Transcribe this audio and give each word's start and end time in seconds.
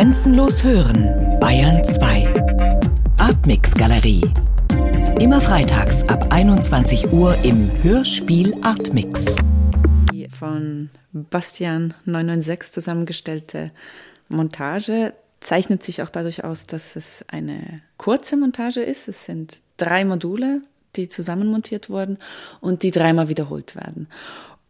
Grenzenlos 0.00 0.64
hören, 0.64 1.38
Bayern 1.40 1.84
2. 1.84 2.26
Artmix 3.18 3.74
Galerie. 3.74 4.22
Immer 5.20 5.42
freitags 5.42 6.08
ab 6.08 6.28
21 6.30 7.12
Uhr 7.12 7.36
im 7.44 7.70
Hörspiel 7.82 8.56
Artmix. 8.62 9.26
Die 10.10 10.26
von 10.30 10.88
Bastian 11.12 11.92
996 12.06 12.72
zusammengestellte 12.72 13.72
Montage 14.30 15.12
zeichnet 15.40 15.82
sich 15.82 16.00
auch 16.00 16.08
dadurch 16.08 16.44
aus, 16.44 16.66
dass 16.66 16.96
es 16.96 17.22
eine 17.28 17.82
kurze 17.98 18.38
Montage 18.38 18.80
ist. 18.80 19.06
Es 19.06 19.26
sind 19.26 19.60
drei 19.76 20.06
Module, 20.06 20.62
die 20.96 21.08
zusammenmontiert 21.08 21.90
wurden 21.90 22.16
und 22.62 22.84
die 22.84 22.90
dreimal 22.90 23.28
wiederholt 23.28 23.76
werden. 23.76 24.08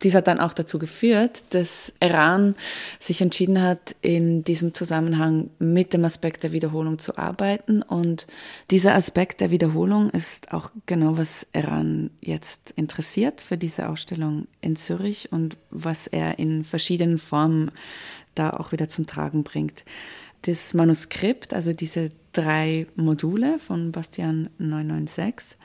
Dies 0.02 0.14
hat 0.14 0.28
dann 0.28 0.40
auch 0.40 0.54
dazu 0.54 0.78
geführt, 0.78 1.44
dass 1.50 1.92
Iran 2.00 2.54
sich 2.98 3.20
entschieden 3.20 3.60
hat, 3.60 3.94
in 4.00 4.44
diesem 4.44 4.72
Zusammenhang 4.72 5.50
mit 5.58 5.92
dem 5.92 6.04
Aspekt 6.04 6.42
der 6.42 6.52
Wiederholung 6.52 6.98
zu 6.98 7.18
arbeiten. 7.18 7.82
Und 7.82 8.26
dieser 8.70 8.94
Aspekt 8.94 9.40
der 9.40 9.50
Wiederholung 9.50 10.08
ist 10.10 10.52
auch 10.52 10.70
genau, 10.86 11.18
was 11.18 11.46
Iran 11.52 12.10
jetzt 12.20 12.72
interessiert 12.76 13.42
für 13.42 13.58
diese 13.58 13.88
Ausstellung 13.88 14.46
in 14.62 14.74
Zürich 14.76 15.32
und 15.32 15.58
was 15.70 16.06
er 16.06 16.38
in 16.38 16.64
verschiedenen 16.64 17.18
Formen 17.18 17.70
da 18.34 18.50
auch 18.50 18.72
wieder 18.72 18.88
zum 18.88 19.06
Tragen 19.06 19.42
bringt. 19.42 19.84
Das 20.42 20.72
Manuskript, 20.72 21.52
also 21.52 21.74
diese 21.74 22.10
drei 22.32 22.86
Module 22.94 23.58
von 23.58 23.92
Bastian 23.92 24.48
996, 24.58 25.58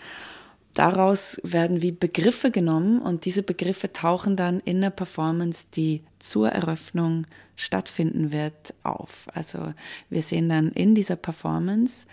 Daraus 0.76 1.40
werden 1.42 1.82
wie 1.82 1.94
Begriffe 1.94 2.52
genommen 2.52 3.00
und 3.00 3.24
diese 3.24 3.44
Begriffe 3.44 3.94
tauchen 3.94 4.36
dann 4.36 4.60
in 4.60 4.82
der 4.82 4.90
Performance, 4.90 5.68
die 5.74 6.04
zur 6.20 6.50
Eröffnung 6.50 7.26
stattfinden 7.56 8.34
wird, 8.34 8.74
auf. 8.84 9.28
Also 9.34 9.74
wir 10.10 10.22
sehen 10.22 10.50
dann 10.50 10.72
in 10.72 10.94
dieser 10.94 11.16
Performance 11.16 12.08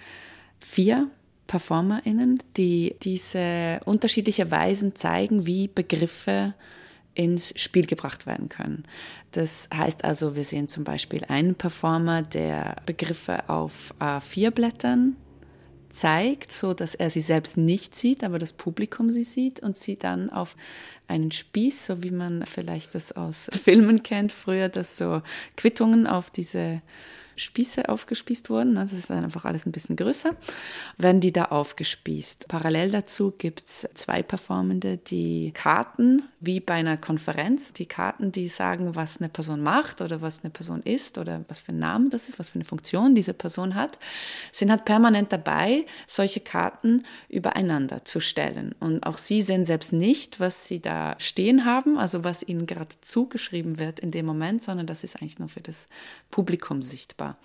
vier 0.61 1.11
PerformerInnen, 1.49 2.39
die 2.57 2.95
diese 3.03 3.81
unterschiedliche 3.85 4.53
Weisen 4.53 4.95
zeigen, 4.95 5.45
wie 5.45 5.67
Begriffe 5.67 6.55
ins 7.15 7.53
Spiel 7.61 7.87
gebracht 7.87 8.27
werden 8.27 8.49
können. 8.49 8.85
Das 9.33 9.69
heißt 9.75 10.05
also, 10.05 10.37
wir 10.37 10.45
sehen 10.45 10.69
zum 10.69 10.85
Beispiel 10.85 11.25
einen 11.25 11.57
Performer, 11.57 12.23
der 12.23 12.77
Begriffe 12.87 13.49
auf 13.49 13.93
A4-Blättern 13.99 15.17
zeigt, 15.93 16.53
so 16.53 16.75
dass 16.75 16.95
er 16.95 17.11
sie 17.11 17.21
selbst 17.21 17.57
nicht 17.57 17.95
sieht, 17.95 18.25
aber 18.25 18.39
das 18.39 18.53
Publikum 18.53 19.11
sie 19.11 19.25
sieht 19.25 19.61
und 19.61 19.77
sie 19.77 19.97
dann 19.97 20.31
auf 20.31 20.57
einen 21.09 21.31
Spieß, 21.31 21.87
so 21.87 22.03
wie 22.03 22.11
man 22.11 22.45
vielleicht 22.47 22.95
das 22.95 23.13
aus 23.13 23.51
Filmen 23.65 24.03
kennt, 24.03 24.33
früher, 24.33 24.69
dass 24.69 24.97
so 24.97 25.23
Quittungen 25.57 26.07
auf 26.07 26.31
diese 26.31 26.83
Spieße 27.37 27.89
aufgespießt 27.89 28.51
wurden. 28.51 28.75
Das 28.75 28.93
ist 28.93 29.11
dann 29.11 29.25
einfach 29.25 29.45
alles 29.45 29.67
ein 29.67 29.73
bisschen 29.73 29.97
größer. 29.97 30.37
Werden 30.99 31.21
die 31.21 31.33
da 31.33 31.47
aufgespießt. 31.47 32.49
Parallel 32.49 32.91
dazu 32.91 33.33
gibt 33.37 33.65
es 33.67 33.89
zwei 33.95 34.23
Performende, 34.23 34.99
die 34.99 35.53
Karten, 35.53 36.23
wie 36.41 36.61
bei 36.61 36.75
einer 36.75 36.97
Konferenz, 36.97 37.73
die 37.73 37.87
Karten, 37.87 38.33
die 38.33 38.49
sagen, 38.49 38.95
was 38.95 39.19
eine 39.19 39.29
Person 39.29 39.63
macht 39.63 40.01
oder 40.01 40.21
was 40.21 40.41
eine 40.43 40.51
Person 40.51 40.83
ist 40.83 41.19
oder 41.19 41.45
was 41.49 41.61
für 41.61 41.71
einen 41.71 41.79
Namen 41.79 42.11
das 42.11 42.29
ist, 42.29 42.39
was 42.39 42.51
für 42.51 42.57
eine 42.57 42.65
Funktion 42.65 43.15
diese 43.15 43.35
Person 43.35 43.75
hat, 43.75 43.99
sind 44.51 44.71
halt 44.71 44.85
permanent 44.85 45.33
dabei, 45.33 45.87
solche 46.07 46.41
Karten 46.41 47.05
übereinander 47.29 48.05
zu 48.05 48.21
stellen. 48.21 48.75
Und 48.81 49.07
auch 49.07 49.19
sie 49.19 49.43
sehen 49.43 49.65
selbst 49.65 49.93
nicht, 49.93 50.41
was 50.41 50.67
sie 50.67 50.81
da 50.81 51.15
stehen 51.19 51.65
haben, 51.65 51.97
also 51.97 52.25
was 52.25 52.43
ihnen 52.43 52.67
gerade 52.67 52.95
zugeschrieben 53.01 53.79
wird 53.79 54.01
in 54.01 54.11
dem 54.11 54.27
Moment, 54.27 54.63
sondern 54.63 54.87
das 54.87 55.05
ist 55.05 55.17
eigentlich 55.17 55.39
nur 55.39 55.49
für 55.49 55.61
das 55.61 55.89
Publikum 56.31 56.83
sichtbar 56.83 57.22
sichtbar. 57.23 57.37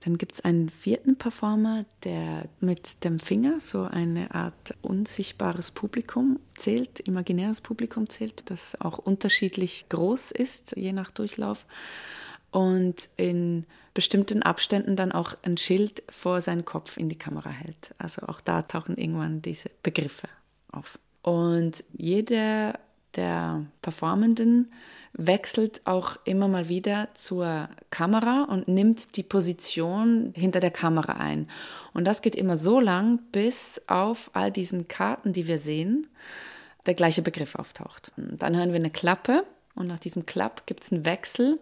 Dann 0.00 0.18
gibt 0.18 0.32
es 0.32 0.40
einen 0.40 0.68
vierten 0.68 1.16
Performer, 1.16 1.84
der 2.02 2.48
mit 2.58 3.04
dem 3.04 3.20
Finger 3.20 3.60
so 3.60 3.84
eine 3.84 4.34
Art 4.34 4.74
unsichtbares 4.82 5.70
Publikum 5.70 6.40
zählt, 6.56 6.98
imaginäres 7.00 7.60
Publikum 7.60 8.08
zählt, 8.08 8.50
das 8.50 8.80
auch 8.80 8.98
unterschiedlich 8.98 9.86
groß 9.90 10.32
ist, 10.32 10.76
je 10.76 10.92
nach 10.92 11.12
Durchlauf. 11.12 11.66
Und 12.50 13.10
in 13.16 13.64
bestimmten 13.94 14.42
Abständen 14.42 14.96
dann 14.96 15.12
auch 15.12 15.34
ein 15.42 15.56
Schild 15.56 16.02
vor 16.08 16.40
seinen 16.40 16.64
Kopf 16.64 16.96
in 16.96 17.08
die 17.08 17.18
Kamera 17.18 17.50
hält. 17.50 17.94
Also 17.98 18.22
auch 18.26 18.40
da 18.40 18.62
tauchen 18.62 18.98
irgendwann 18.98 19.40
diese 19.40 19.70
Begriffe 19.84 20.28
auf. 20.72 20.98
Und 21.22 21.84
jeder 21.92 22.78
der 23.16 23.66
Performenden 23.82 24.72
wechselt 25.12 25.82
auch 25.84 26.16
immer 26.24 26.48
mal 26.48 26.68
wieder 26.68 27.08
zur 27.14 27.68
Kamera 27.90 28.44
und 28.44 28.68
nimmt 28.68 29.16
die 29.16 29.22
Position 29.22 30.32
hinter 30.34 30.60
der 30.60 30.70
Kamera 30.70 31.14
ein. 31.14 31.48
Und 31.92 32.06
das 32.06 32.22
geht 32.22 32.36
immer 32.36 32.56
so 32.56 32.80
lang, 32.80 33.18
bis 33.30 33.80
auf 33.88 34.30
all 34.32 34.50
diesen 34.50 34.88
Karten, 34.88 35.32
die 35.32 35.46
wir 35.46 35.58
sehen, 35.58 36.06
der 36.86 36.94
gleiche 36.94 37.22
Begriff 37.22 37.54
auftaucht. 37.54 38.12
Und 38.16 38.42
dann 38.42 38.56
hören 38.56 38.70
wir 38.70 38.76
eine 38.76 38.90
Klappe 38.90 39.44
und 39.74 39.86
nach 39.86 39.98
diesem 39.98 40.26
Klapp 40.26 40.66
gibt 40.66 40.82
es 40.84 40.92
einen 40.92 41.04
Wechsel, 41.04 41.58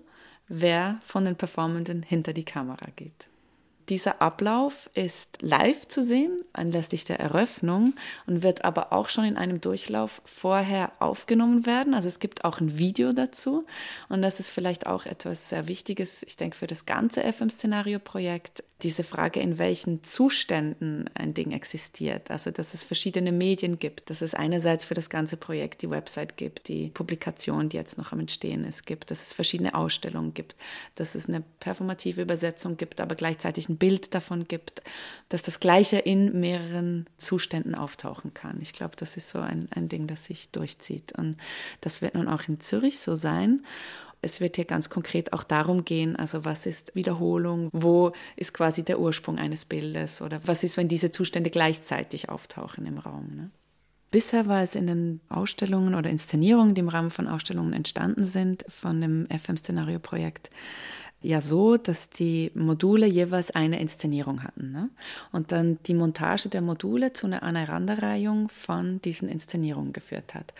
wer 0.48 1.00
von 1.02 1.24
den 1.24 1.36
Performenden 1.36 2.02
hinter 2.02 2.32
die 2.32 2.44
Kamera 2.44 2.86
geht. 2.96 3.29
Dieser 3.90 4.22
Ablauf 4.22 4.88
ist 4.94 5.42
live 5.42 5.88
zu 5.88 6.00
sehen 6.00 6.44
anlässlich 6.52 7.04
der 7.04 7.18
Eröffnung 7.18 7.94
und 8.26 8.44
wird 8.44 8.64
aber 8.64 8.92
auch 8.92 9.08
schon 9.08 9.24
in 9.24 9.36
einem 9.36 9.60
Durchlauf 9.60 10.22
vorher 10.24 10.92
aufgenommen 11.00 11.66
werden. 11.66 11.92
Also 11.94 12.06
es 12.06 12.20
gibt 12.20 12.44
auch 12.44 12.60
ein 12.60 12.78
Video 12.78 13.12
dazu 13.12 13.64
und 14.08 14.22
das 14.22 14.38
ist 14.38 14.50
vielleicht 14.50 14.86
auch 14.86 15.06
etwas 15.06 15.48
sehr 15.48 15.66
Wichtiges, 15.66 16.22
ich 16.22 16.36
denke, 16.36 16.56
für 16.56 16.68
das 16.68 16.86
ganze 16.86 17.20
FM-Szenario-Projekt, 17.22 18.62
diese 18.82 19.04
Frage, 19.04 19.40
in 19.40 19.58
welchen 19.58 20.02
Zuständen 20.02 21.08
ein 21.14 21.34
Ding 21.34 21.52
existiert. 21.52 22.30
Also, 22.30 22.50
dass 22.50 22.74
es 22.74 22.82
verschiedene 22.82 23.32
Medien 23.32 23.78
gibt, 23.78 24.10
dass 24.10 24.22
es 24.22 24.34
einerseits 24.34 24.84
für 24.84 24.94
das 24.94 25.10
ganze 25.10 25.36
Projekt 25.36 25.82
die 25.82 25.90
Website 25.90 26.36
gibt, 26.36 26.68
die 26.68 26.88
Publikation, 26.88 27.68
die 27.68 27.76
jetzt 27.76 27.98
noch 27.98 28.12
am 28.12 28.20
Entstehen 28.20 28.64
ist, 28.64 28.86
gibt, 28.86 29.10
dass 29.10 29.22
es 29.22 29.32
verschiedene 29.32 29.74
Ausstellungen 29.74 30.34
gibt, 30.34 30.56
dass 30.94 31.14
es 31.14 31.28
eine 31.28 31.42
performative 31.60 32.22
Übersetzung 32.22 32.76
gibt, 32.76 33.00
aber 33.00 33.14
gleichzeitig 33.14 33.68
ein 33.68 33.76
Bild 33.76 34.14
davon 34.14 34.48
gibt, 34.48 34.82
dass 35.28 35.42
das 35.42 35.60
Gleiche 35.60 35.98
in 35.98 36.40
mehreren 36.40 37.06
Zuständen 37.18 37.74
auftauchen 37.74 38.34
kann. 38.34 38.58
Ich 38.60 38.72
glaube, 38.72 38.96
das 38.96 39.16
ist 39.16 39.30
so 39.30 39.38
ein, 39.38 39.68
ein 39.74 39.88
Ding, 39.88 40.06
das 40.06 40.24
sich 40.24 40.50
durchzieht. 40.50 41.12
Und 41.12 41.36
das 41.80 42.02
wird 42.02 42.14
nun 42.14 42.28
auch 42.28 42.48
in 42.48 42.60
Zürich 42.60 42.98
so 42.98 43.14
sein 43.14 43.62
es 44.22 44.40
wird 44.40 44.56
hier 44.56 44.64
ganz 44.64 44.90
konkret 44.90 45.32
auch 45.32 45.42
darum 45.42 45.84
gehen, 45.84 46.16
also 46.16 46.44
was 46.44 46.66
ist 46.66 46.94
Wiederholung, 46.94 47.70
wo 47.72 48.12
ist 48.36 48.52
quasi 48.52 48.82
der 48.82 49.00
Ursprung 49.00 49.38
eines 49.38 49.64
Bildes 49.64 50.20
oder 50.20 50.40
was 50.44 50.62
ist, 50.62 50.76
wenn 50.76 50.88
diese 50.88 51.10
Zustände 51.10 51.50
gleichzeitig 51.50 52.28
auftauchen 52.28 52.86
im 52.86 52.98
Raum. 52.98 53.28
Ne? 53.28 53.50
Bisher 54.10 54.46
war 54.46 54.62
es 54.62 54.74
in 54.74 54.86
den 54.86 55.20
Ausstellungen 55.28 55.94
oder 55.94 56.10
Inszenierungen, 56.10 56.74
die 56.74 56.80
im 56.80 56.88
Rahmen 56.88 57.10
von 57.10 57.28
Ausstellungen 57.28 57.72
entstanden 57.72 58.24
sind, 58.24 58.64
von 58.68 59.00
dem 59.00 59.26
FM-Szenario-Projekt, 59.28 60.50
ja 61.22 61.40
so, 61.40 61.76
dass 61.76 62.10
die 62.10 62.50
Module 62.54 63.06
jeweils 63.06 63.50
eine 63.50 63.80
Inszenierung 63.80 64.42
hatten. 64.42 64.72
Ne? 64.72 64.90
Und 65.32 65.52
dann 65.52 65.78
die 65.86 65.94
Montage 65.94 66.48
der 66.48 66.62
Module 66.62 67.12
zu 67.12 67.26
einer 67.26 67.42
Aneinanderreihung 67.42 68.48
von 68.48 69.00
diesen 69.02 69.28
Inszenierungen 69.28 69.92
geführt 69.92 70.34
hat. 70.34 70.54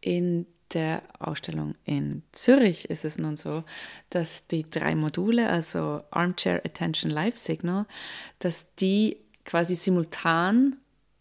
In 0.00 0.46
der 0.74 1.02
Ausstellung 1.18 1.74
in 1.84 2.22
Zürich 2.32 2.90
ist 2.90 3.04
es 3.04 3.18
nun 3.18 3.36
so, 3.36 3.64
dass 4.10 4.46
die 4.46 4.68
drei 4.68 4.94
Module, 4.94 5.48
also 5.48 6.02
Armchair, 6.10 6.62
Attention, 6.64 7.10
Live 7.10 7.38
Signal, 7.38 7.86
dass 8.38 8.74
die 8.74 9.18
quasi 9.44 9.74
simultan 9.74 10.76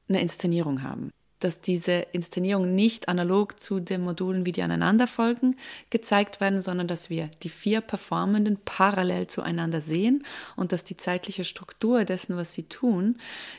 eine 0.10 0.22
Inszenierung 0.22 0.82
haben. 0.84 1.12
Dass 1.40 1.62
diese 1.62 1.92
Inszenierung 2.12 2.74
nicht 2.74 3.08
analog 3.08 3.60
zu 3.60 3.80
den 3.80 4.02
Modulen, 4.02 4.46
wie 4.46 4.52
die 4.52 4.62
aneinander 4.62 5.06
folgen, 5.06 5.56
gezeigt 5.90 6.40
werden, 6.42 6.62
sondern 6.62 6.88
dass 6.88 7.10
wir 7.10 7.30
die 7.44 7.50
vier 7.50 7.82
Performenden 7.82 8.58
parallel 8.66 9.28
zueinander 9.28 9.82
sehen 9.82 10.24
und 10.56 10.72
dass 10.72 10.84
die 10.84 10.98
zeitliche 10.98 11.44
Struktur 11.44 12.04
dessen, 12.06 12.36
was 12.36 12.54
sie 12.54 12.64
tun, 12.64 13.18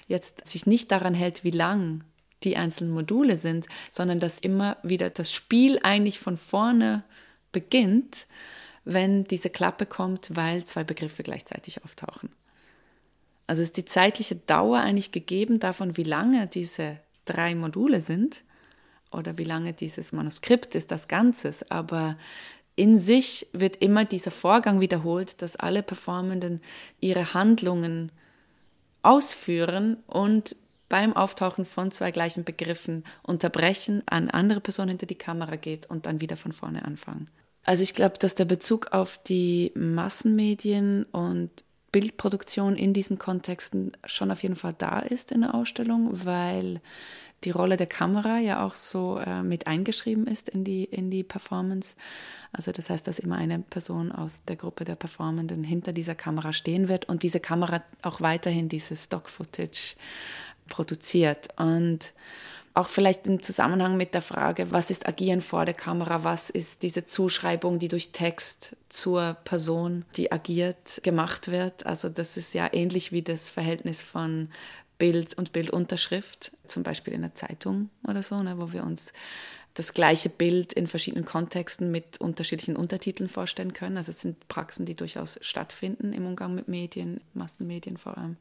jetzt 0.08 0.48
sich 0.48 0.66
nicht 0.66 0.90
daran 0.90 1.14
hält, 1.14 1.44
wie 1.44 1.50
lang 1.50 2.02
die 2.42 2.56
einzelnen 2.56 2.92
Module 2.92 3.36
sind, 3.36 3.66
sondern 3.90 4.20
dass 4.20 4.40
immer 4.40 4.76
wieder 4.82 5.10
das 5.10 5.32
Spiel 5.32 5.78
eigentlich 5.82 6.18
von 6.18 6.36
vorne 6.36 7.04
beginnt, 7.52 8.26
wenn 8.84 9.24
diese 9.24 9.50
Klappe 9.50 9.86
kommt, 9.86 10.36
weil 10.36 10.64
zwei 10.64 10.84
Begriffe 10.84 11.22
gleichzeitig 11.22 11.84
auftauchen. 11.84 12.30
Also 13.46 13.62
ist 13.62 13.76
die 13.76 13.84
zeitliche 13.84 14.36
Dauer 14.36 14.80
eigentlich 14.80 15.12
gegeben 15.12 15.60
davon, 15.60 15.96
wie 15.96 16.04
lange 16.04 16.46
diese 16.46 16.98
drei 17.24 17.54
Module 17.54 18.00
sind 18.00 18.42
oder 19.10 19.38
wie 19.38 19.44
lange 19.44 19.72
dieses 19.72 20.12
Manuskript 20.12 20.74
ist, 20.74 20.90
das 20.90 21.08
Ganzes. 21.08 21.70
Aber 21.70 22.16
in 22.74 22.98
sich 22.98 23.46
wird 23.52 23.76
immer 23.76 24.04
dieser 24.04 24.30
Vorgang 24.30 24.80
wiederholt, 24.80 25.42
dass 25.42 25.56
alle 25.56 25.82
Performenden 25.82 26.60
ihre 27.00 27.34
Handlungen 27.34 28.12
ausführen 29.02 29.98
und 30.06 30.56
beim 30.88 31.14
Auftauchen 31.14 31.64
von 31.64 31.90
zwei 31.90 32.10
gleichen 32.10 32.44
Begriffen 32.44 33.04
unterbrechen, 33.22 34.02
an 34.06 34.30
andere 34.30 34.60
Person 34.60 34.88
hinter 34.88 35.06
die 35.06 35.16
Kamera 35.16 35.56
geht 35.56 35.86
und 35.86 36.06
dann 36.06 36.20
wieder 36.20 36.36
von 36.36 36.52
vorne 36.52 36.84
anfangen. 36.84 37.28
Also 37.64 37.82
ich 37.82 37.94
glaube, 37.94 38.18
dass 38.18 38.36
der 38.36 38.44
Bezug 38.44 38.92
auf 38.92 39.18
die 39.18 39.72
Massenmedien 39.74 41.04
und 41.10 41.50
Bildproduktion 41.90 42.76
in 42.76 42.92
diesen 42.92 43.18
Kontexten 43.18 43.92
schon 44.04 44.30
auf 44.30 44.42
jeden 44.42 44.54
Fall 44.54 44.74
da 44.76 45.00
ist 45.00 45.32
in 45.32 45.40
der 45.40 45.54
Ausstellung, 45.54 46.24
weil 46.24 46.80
die 47.44 47.50
Rolle 47.50 47.76
der 47.76 47.86
Kamera 47.86 48.38
ja 48.38 48.64
auch 48.64 48.74
so 48.74 49.18
äh, 49.18 49.42
mit 49.42 49.66
eingeschrieben 49.66 50.26
ist 50.26 50.48
in 50.48 50.64
die, 50.64 50.84
in 50.84 51.10
die 51.10 51.22
Performance. 51.22 51.96
Also 52.52 52.72
das 52.72 52.90
heißt, 52.90 53.06
dass 53.06 53.18
immer 53.18 53.36
eine 53.36 53.58
Person 53.58 54.10
aus 54.10 54.42
der 54.44 54.56
Gruppe 54.56 54.84
der 54.84 54.96
Performenden 54.96 55.62
hinter 55.62 55.92
dieser 55.92 56.14
Kamera 56.14 56.52
stehen 56.52 56.88
wird 56.88 57.08
und 57.08 57.22
diese 57.22 57.40
Kamera 57.40 57.82
auch 58.02 58.20
weiterhin 58.20 58.68
dieses 58.68 59.04
Stock-Footage 59.04 59.96
produziert. 60.68 61.48
Und 61.56 62.12
auch 62.76 62.88
vielleicht 62.88 63.26
im 63.26 63.42
Zusammenhang 63.42 63.96
mit 63.96 64.12
der 64.12 64.20
Frage, 64.20 64.70
was 64.70 64.90
ist 64.90 65.08
Agieren 65.08 65.40
vor 65.40 65.64
der 65.64 65.74
Kamera, 65.74 66.24
was 66.24 66.50
ist 66.50 66.82
diese 66.82 67.06
Zuschreibung, 67.06 67.78
die 67.78 67.88
durch 67.88 68.12
Text 68.12 68.76
zur 68.90 69.34
Person, 69.44 70.04
die 70.16 70.30
agiert, 70.30 71.00
gemacht 71.02 71.50
wird. 71.50 71.86
Also 71.86 72.10
das 72.10 72.36
ist 72.36 72.52
ja 72.52 72.68
ähnlich 72.70 73.12
wie 73.12 73.22
das 73.22 73.48
Verhältnis 73.48 74.02
von 74.02 74.50
Bild 74.98 75.38
und 75.38 75.52
Bildunterschrift, 75.52 76.52
zum 76.66 76.82
Beispiel 76.82 77.14
in 77.14 77.22
der 77.22 77.34
Zeitung 77.34 77.88
oder 78.06 78.22
so, 78.22 78.42
ne, 78.42 78.58
wo 78.58 78.72
wir 78.72 78.84
uns 78.84 79.12
das 79.72 79.92
gleiche 79.94 80.30
Bild 80.30 80.72
in 80.72 80.86
verschiedenen 80.86 81.24
Kontexten 81.24 81.90
mit 81.90 82.18
unterschiedlichen 82.20 82.76
Untertiteln 82.76 83.28
vorstellen 83.28 83.74
können. 83.74 83.98
Also 83.98 84.10
es 84.10 84.20
sind 84.20 84.48
Praxen, 84.48 84.86
die 84.86 84.96
durchaus 84.96 85.38
stattfinden 85.42 86.12
im 86.12 86.26
Umgang 86.26 86.54
mit 86.54 86.68
Medien, 86.68 87.20
Massenmedien 87.34 87.96
vor 87.96 88.16
allem. 88.16 88.36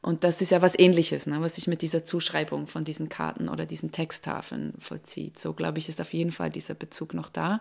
Und 0.00 0.22
das 0.22 0.40
ist 0.40 0.50
ja 0.50 0.62
was 0.62 0.78
Ähnliches, 0.78 1.26
ne, 1.26 1.40
was 1.40 1.56
sich 1.56 1.66
mit 1.66 1.82
dieser 1.82 2.04
Zuschreibung 2.04 2.68
von 2.68 2.84
diesen 2.84 3.08
Karten 3.08 3.48
oder 3.48 3.66
diesen 3.66 3.90
Texttafeln 3.90 4.72
vollzieht. 4.78 5.38
So 5.38 5.54
glaube 5.54 5.78
ich, 5.78 5.88
ist 5.88 6.00
auf 6.00 6.12
jeden 6.12 6.30
Fall 6.30 6.50
dieser 6.50 6.74
Bezug 6.74 7.14
noch 7.14 7.28
da. 7.28 7.60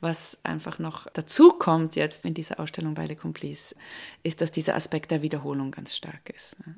Was 0.00 0.38
einfach 0.44 0.78
noch 0.78 1.06
dazu 1.12 1.50
kommt 1.50 1.94
jetzt 1.94 2.24
in 2.24 2.32
dieser 2.32 2.58
Ausstellung 2.58 2.94
bei 2.94 3.06
Le 3.06 3.16
Complice, 3.16 3.74
ist, 4.22 4.40
dass 4.40 4.50
dieser 4.50 4.76
Aspekt 4.76 5.10
der 5.10 5.20
Wiederholung 5.20 5.72
ganz 5.72 5.94
stark 5.94 6.30
ist. 6.34 6.58
Ne. 6.66 6.76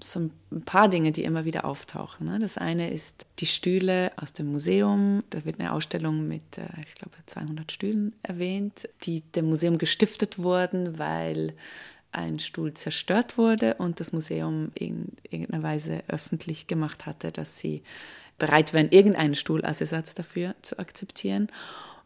So 0.00 0.18
ein 0.50 0.62
paar 0.64 0.88
Dinge, 0.88 1.12
die 1.12 1.22
immer 1.22 1.44
wieder 1.44 1.66
auftauchen. 1.66 2.26
Ne. 2.26 2.38
Das 2.38 2.56
eine 2.56 2.90
ist 2.90 3.26
die 3.38 3.46
Stühle 3.46 4.12
aus 4.16 4.32
dem 4.32 4.50
Museum. 4.50 5.24
Da 5.28 5.44
wird 5.44 5.60
eine 5.60 5.74
Ausstellung 5.74 6.26
mit, 6.26 6.56
äh, 6.56 6.68
ich 6.86 6.94
glaube, 6.94 7.18
200 7.26 7.70
Stühlen 7.70 8.16
erwähnt, 8.22 8.88
die 9.02 9.20
dem 9.20 9.50
Museum 9.50 9.76
gestiftet 9.76 10.38
wurden, 10.38 10.98
weil 10.98 11.54
ein 12.12 12.38
Stuhl 12.38 12.74
zerstört 12.74 13.38
wurde 13.38 13.74
und 13.74 14.00
das 14.00 14.12
Museum 14.12 14.70
in 14.74 15.08
irgendeiner 15.30 15.62
Weise 15.62 16.02
öffentlich 16.08 16.66
gemacht 16.66 17.06
hatte, 17.06 17.32
dass 17.32 17.58
sie 17.58 17.82
bereit 18.38 18.72
wären, 18.72 18.90
irgendeinen 18.90 19.34
Stuhl 19.34 19.64
als 19.64 19.80
Ersatz 19.80 20.14
dafür 20.14 20.54
zu 20.62 20.78
akzeptieren. 20.78 21.48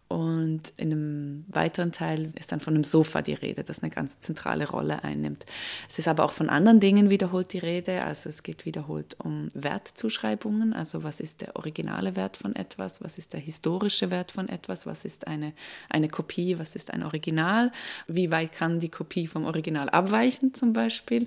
Und 0.09 0.73
in 0.77 0.93
einem 0.93 1.45
weiteren 1.49 1.91
Teil 1.91 2.33
ist 2.37 2.53
dann 2.53 2.61
von 2.61 2.75
einem 2.75 2.85
Sofa 2.85 3.23
die 3.23 3.35
Rede, 3.35 3.65
das 3.65 3.83
eine 3.83 3.91
ganz 3.91 4.21
zentrale 4.21 4.69
Rolle 4.69 5.03
einnimmt. 5.03 5.47
Es 5.89 5.99
ist 5.99 6.07
aber 6.07 6.25
auch 6.25 6.31
von 6.31 6.49
anderen 6.49 6.79
Dingen 6.79 7.11
wiederholt 7.11 7.53
die 7.53 7.59
Rede. 7.59 8.05
Also 8.05 8.29
es 8.29 8.45
geht 8.45 8.67
wiederholt 8.67 9.17
um 9.19 9.49
Wertzuschreibungen. 9.53 10.75
Also 10.75 11.03
was 11.03 11.19
ist 11.19 11.41
der 11.41 11.57
originale 11.57 12.15
Wert 12.15 12.37
von 12.37 12.55
etwas? 12.55 13.03
Was 13.03 13.19
ist 13.19 13.33
der 13.33 13.41
historische 13.41 14.13
Wert 14.13 14.31
von 14.31 14.49
etwas? 14.49 14.87
Was 14.87 15.05
ist 15.05 15.27
eine, 15.27 15.53
eine 15.89 16.09
Kopie? 16.09 16.57
Was 16.57 16.77
ist 16.77 16.93
ein 16.93 17.03
Original? 17.03 17.73
Wie 18.07 18.31
weit 18.31 18.53
kann 18.53 18.79
die 18.79 18.91
Kopie 18.91 19.27
vom 19.27 19.45
Original 19.45 19.89
abweichen 19.89 20.55
zum 20.55 20.73
Beispiel? 20.73 21.27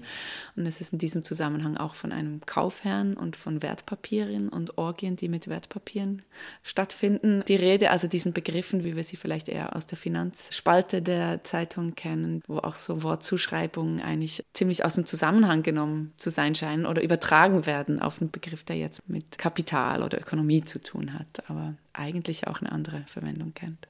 Und 0.55 0.65
es 0.65 0.79
ist 0.79 0.93
in 0.93 0.99
diesem 0.99 1.23
Zusammenhang 1.25 1.75
auch 1.75 1.95
von 1.95 2.13
einem 2.13 2.39
Kaufherrn 2.45 3.17
und 3.17 3.35
von 3.35 3.61
Wertpapieren 3.61 4.47
und 4.47 4.77
Orgien, 4.77 5.17
die 5.17 5.27
mit 5.27 5.49
Wertpapieren 5.49 6.21
stattfinden, 6.63 7.43
die 7.45 7.57
Rede. 7.57 7.89
Also 7.91 8.07
diesen 8.07 8.31
Begriff 8.31 8.68
Begriffen, 8.69 8.83
wie 8.83 8.95
wir 8.95 9.03
sie 9.03 9.15
vielleicht 9.15 9.49
eher 9.49 9.75
aus 9.75 9.85
der 9.85 9.97
Finanzspalte 9.97 11.01
der 11.01 11.43
Zeitung 11.43 11.95
kennen, 11.95 12.41
wo 12.47 12.57
auch 12.57 12.75
so 12.75 13.03
Wortzuschreibungen 13.03 14.01
eigentlich 14.01 14.43
ziemlich 14.53 14.85
aus 14.85 14.95
dem 14.95 15.05
Zusammenhang 15.05 15.63
genommen 15.63 16.13
zu 16.17 16.29
sein 16.29 16.55
scheinen 16.55 16.85
oder 16.85 17.01
übertragen 17.01 17.65
werden 17.65 17.99
auf 17.99 18.21
einen 18.21 18.31
Begriff, 18.31 18.63
der 18.63 18.77
jetzt 18.77 19.07
mit 19.09 19.37
Kapital 19.37 20.03
oder 20.03 20.19
Ökonomie 20.19 20.63
zu 20.63 20.79
tun 20.81 21.13
hat, 21.13 21.49
aber 21.49 21.75
eigentlich 21.93 22.47
auch 22.47 22.61
eine 22.61 22.71
andere 22.71 23.03
Verwendung 23.07 23.53
kennt. 23.53 23.87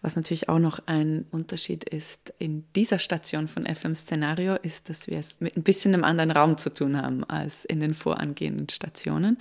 Was 0.00 0.14
natürlich 0.14 0.48
auch 0.48 0.60
noch 0.60 0.80
ein 0.86 1.26
Unterschied 1.32 1.82
ist 1.82 2.32
in 2.38 2.64
dieser 2.76 3.00
Station 3.00 3.48
von 3.48 3.66
FM 3.66 3.96
Szenario, 3.96 4.54
ist, 4.54 4.88
dass 4.88 5.08
wir 5.08 5.18
es 5.18 5.40
mit 5.40 5.56
ein 5.56 5.64
bisschen 5.64 5.92
einem 5.92 6.04
anderen 6.04 6.30
Raum 6.30 6.56
zu 6.56 6.72
tun 6.72 7.00
haben 7.00 7.24
als 7.24 7.64
in 7.64 7.80
den 7.80 7.94
vorangehenden 7.94 8.68
Stationen. 8.68 9.38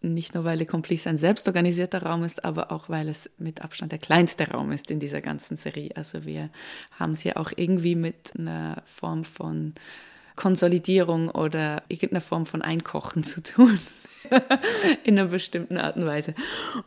Nicht 0.00 0.34
nur, 0.34 0.44
weil 0.44 0.58
Le 0.58 0.66
Complice 0.66 1.08
ein 1.08 1.16
selbstorganisierter 1.16 2.04
Raum 2.04 2.22
ist, 2.22 2.44
aber 2.44 2.70
auch, 2.70 2.88
weil 2.88 3.08
es 3.08 3.28
mit 3.36 3.62
Abstand 3.62 3.90
der 3.90 3.98
kleinste 3.98 4.48
Raum 4.48 4.70
ist 4.70 4.92
in 4.92 5.00
dieser 5.00 5.20
ganzen 5.20 5.56
Serie. 5.56 5.90
Also 5.96 6.24
wir 6.24 6.50
haben 6.92 7.12
es 7.12 7.24
ja 7.24 7.36
auch 7.36 7.50
irgendwie 7.56 7.96
mit 7.96 8.32
einer 8.38 8.80
Form 8.84 9.24
von 9.24 9.74
Konsolidierung 10.38 11.30
oder 11.30 11.82
irgendeiner 11.88 12.20
Form 12.20 12.46
von 12.46 12.62
Einkochen 12.62 13.24
zu 13.24 13.42
tun. 13.42 13.78
in 15.04 15.18
einer 15.18 15.28
bestimmten 15.28 15.78
Art 15.78 15.96
und 15.96 16.06
Weise. 16.06 16.34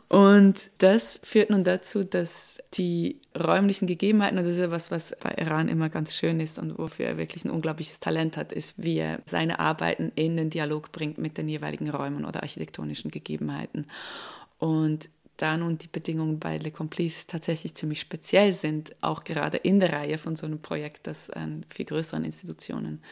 Und 0.08 0.70
das 0.78 1.20
führt 1.22 1.50
nun 1.50 1.64
dazu, 1.64 2.04
dass 2.04 2.58
die 2.74 3.20
räumlichen 3.38 3.86
Gegebenheiten, 3.86 4.38
und 4.38 4.44
das 4.44 4.54
ist 4.54 4.60
ja 4.60 4.70
was, 4.70 4.90
was 4.90 5.14
bei 5.20 5.34
Iran 5.38 5.68
immer 5.68 5.88
ganz 5.88 6.14
schön 6.14 6.40
ist 6.40 6.58
und 6.58 6.78
wofür 6.78 7.06
er 7.06 7.18
wirklich 7.18 7.44
ein 7.44 7.50
unglaubliches 7.50 8.00
Talent 8.00 8.36
hat, 8.36 8.52
ist, 8.52 8.74
wie 8.76 8.98
er 8.98 9.18
seine 9.26 9.58
Arbeiten 9.58 10.12
in 10.14 10.36
den 10.36 10.50
Dialog 10.50 10.92
bringt 10.92 11.18
mit 11.18 11.36
den 11.36 11.48
jeweiligen 11.48 11.90
Räumen 11.90 12.24
oder 12.24 12.42
architektonischen 12.42 13.10
Gegebenheiten. 13.10 13.86
Und 14.58 15.10
da 15.36 15.56
nun 15.56 15.78
die 15.78 15.88
Bedingungen 15.88 16.38
bei 16.38 16.58
Le 16.58 16.70
Complice 16.70 17.26
tatsächlich 17.26 17.74
ziemlich 17.74 18.00
speziell 18.00 18.52
sind, 18.52 18.94
auch 19.00 19.24
gerade 19.24 19.56
in 19.56 19.80
der 19.80 19.92
Reihe 19.92 20.18
von 20.18 20.36
so 20.36 20.46
einem 20.46 20.60
Projekt, 20.60 21.06
das 21.06 21.30
an 21.30 21.64
viel 21.68 21.86
größeren 21.86 22.24
Institutionen 22.24 23.02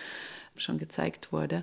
schon 0.56 0.78
gezeigt 0.78 1.32
wurde, 1.32 1.62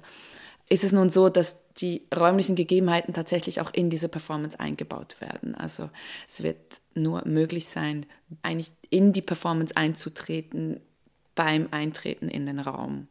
ist 0.69 0.83
es 0.83 0.91
nun 0.91 1.09
so, 1.09 1.29
dass 1.29 1.57
die 1.77 2.03
räumlichen 2.15 2.55
Gegebenheiten 2.55 3.13
tatsächlich 3.13 3.61
auch 3.61 3.71
in 3.73 3.89
diese 3.89 4.09
Performance 4.09 4.59
eingebaut 4.59 5.17
werden. 5.21 5.55
Also 5.55 5.89
es 6.27 6.43
wird 6.43 6.81
nur 6.95 7.25
möglich 7.25 7.67
sein, 7.67 8.05
eigentlich 8.41 8.71
in 8.89 9.13
die 9.13 9.21
Performance 9.21 9.77
einzutreten 9.77 10.79
beim 11.35 11.67
Eintreten 11.71 12.29
in 12.29 12.45
den 12.45 12.59
Raum. 12.59 13.07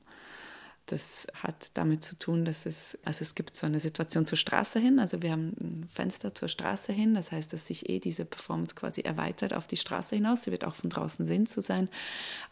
Das 0.87 1.27
hat 1.35 1.71
damit 1.75 2.05
zu 2.05 2.17
tun, 2.17 2.45
dass 2.45 2.65
es, 2.65 2.97
also 3.05 3.23
es 3.23 3.35
gibt 3.35 3.57
so 3.57 3.67
eine 3.67 3.81
Situation 3.81 4.25
zur 4.25 4.39
Straße 4.39 4.79
hin, 4.79 5.01
also 5.01 5.21
wir 5.21 5.33
haben 5.33 5.53
ein 5.61 5.87
Fenster 5.89 6.33
zur 6.35 6.49
Straße 6.49 6.93
hin, 6.93 7.15
das 7.15 7.33
heißt, 7.33 7.53
dass 7.53 7.67
sich 7.67 7.89
eh 7.89 7.99
diese 7.99 8.25
Performance 8.25 8.77
quasi 8.77 9.01
erweitert 9.01 9.53
auf 9.53 9.67
die 9.67 9.77
Straße 9.77 10.15
hinaus. 10.15 10.45
Sie 10.45 10.53
wird 10.53 10.65
auch 10.65 10.77
von 10.77 10.89
draußen 10.89 11.27
Sinn 11.27 11.47
zu 11.47 11.61
sein, 11.61 11.89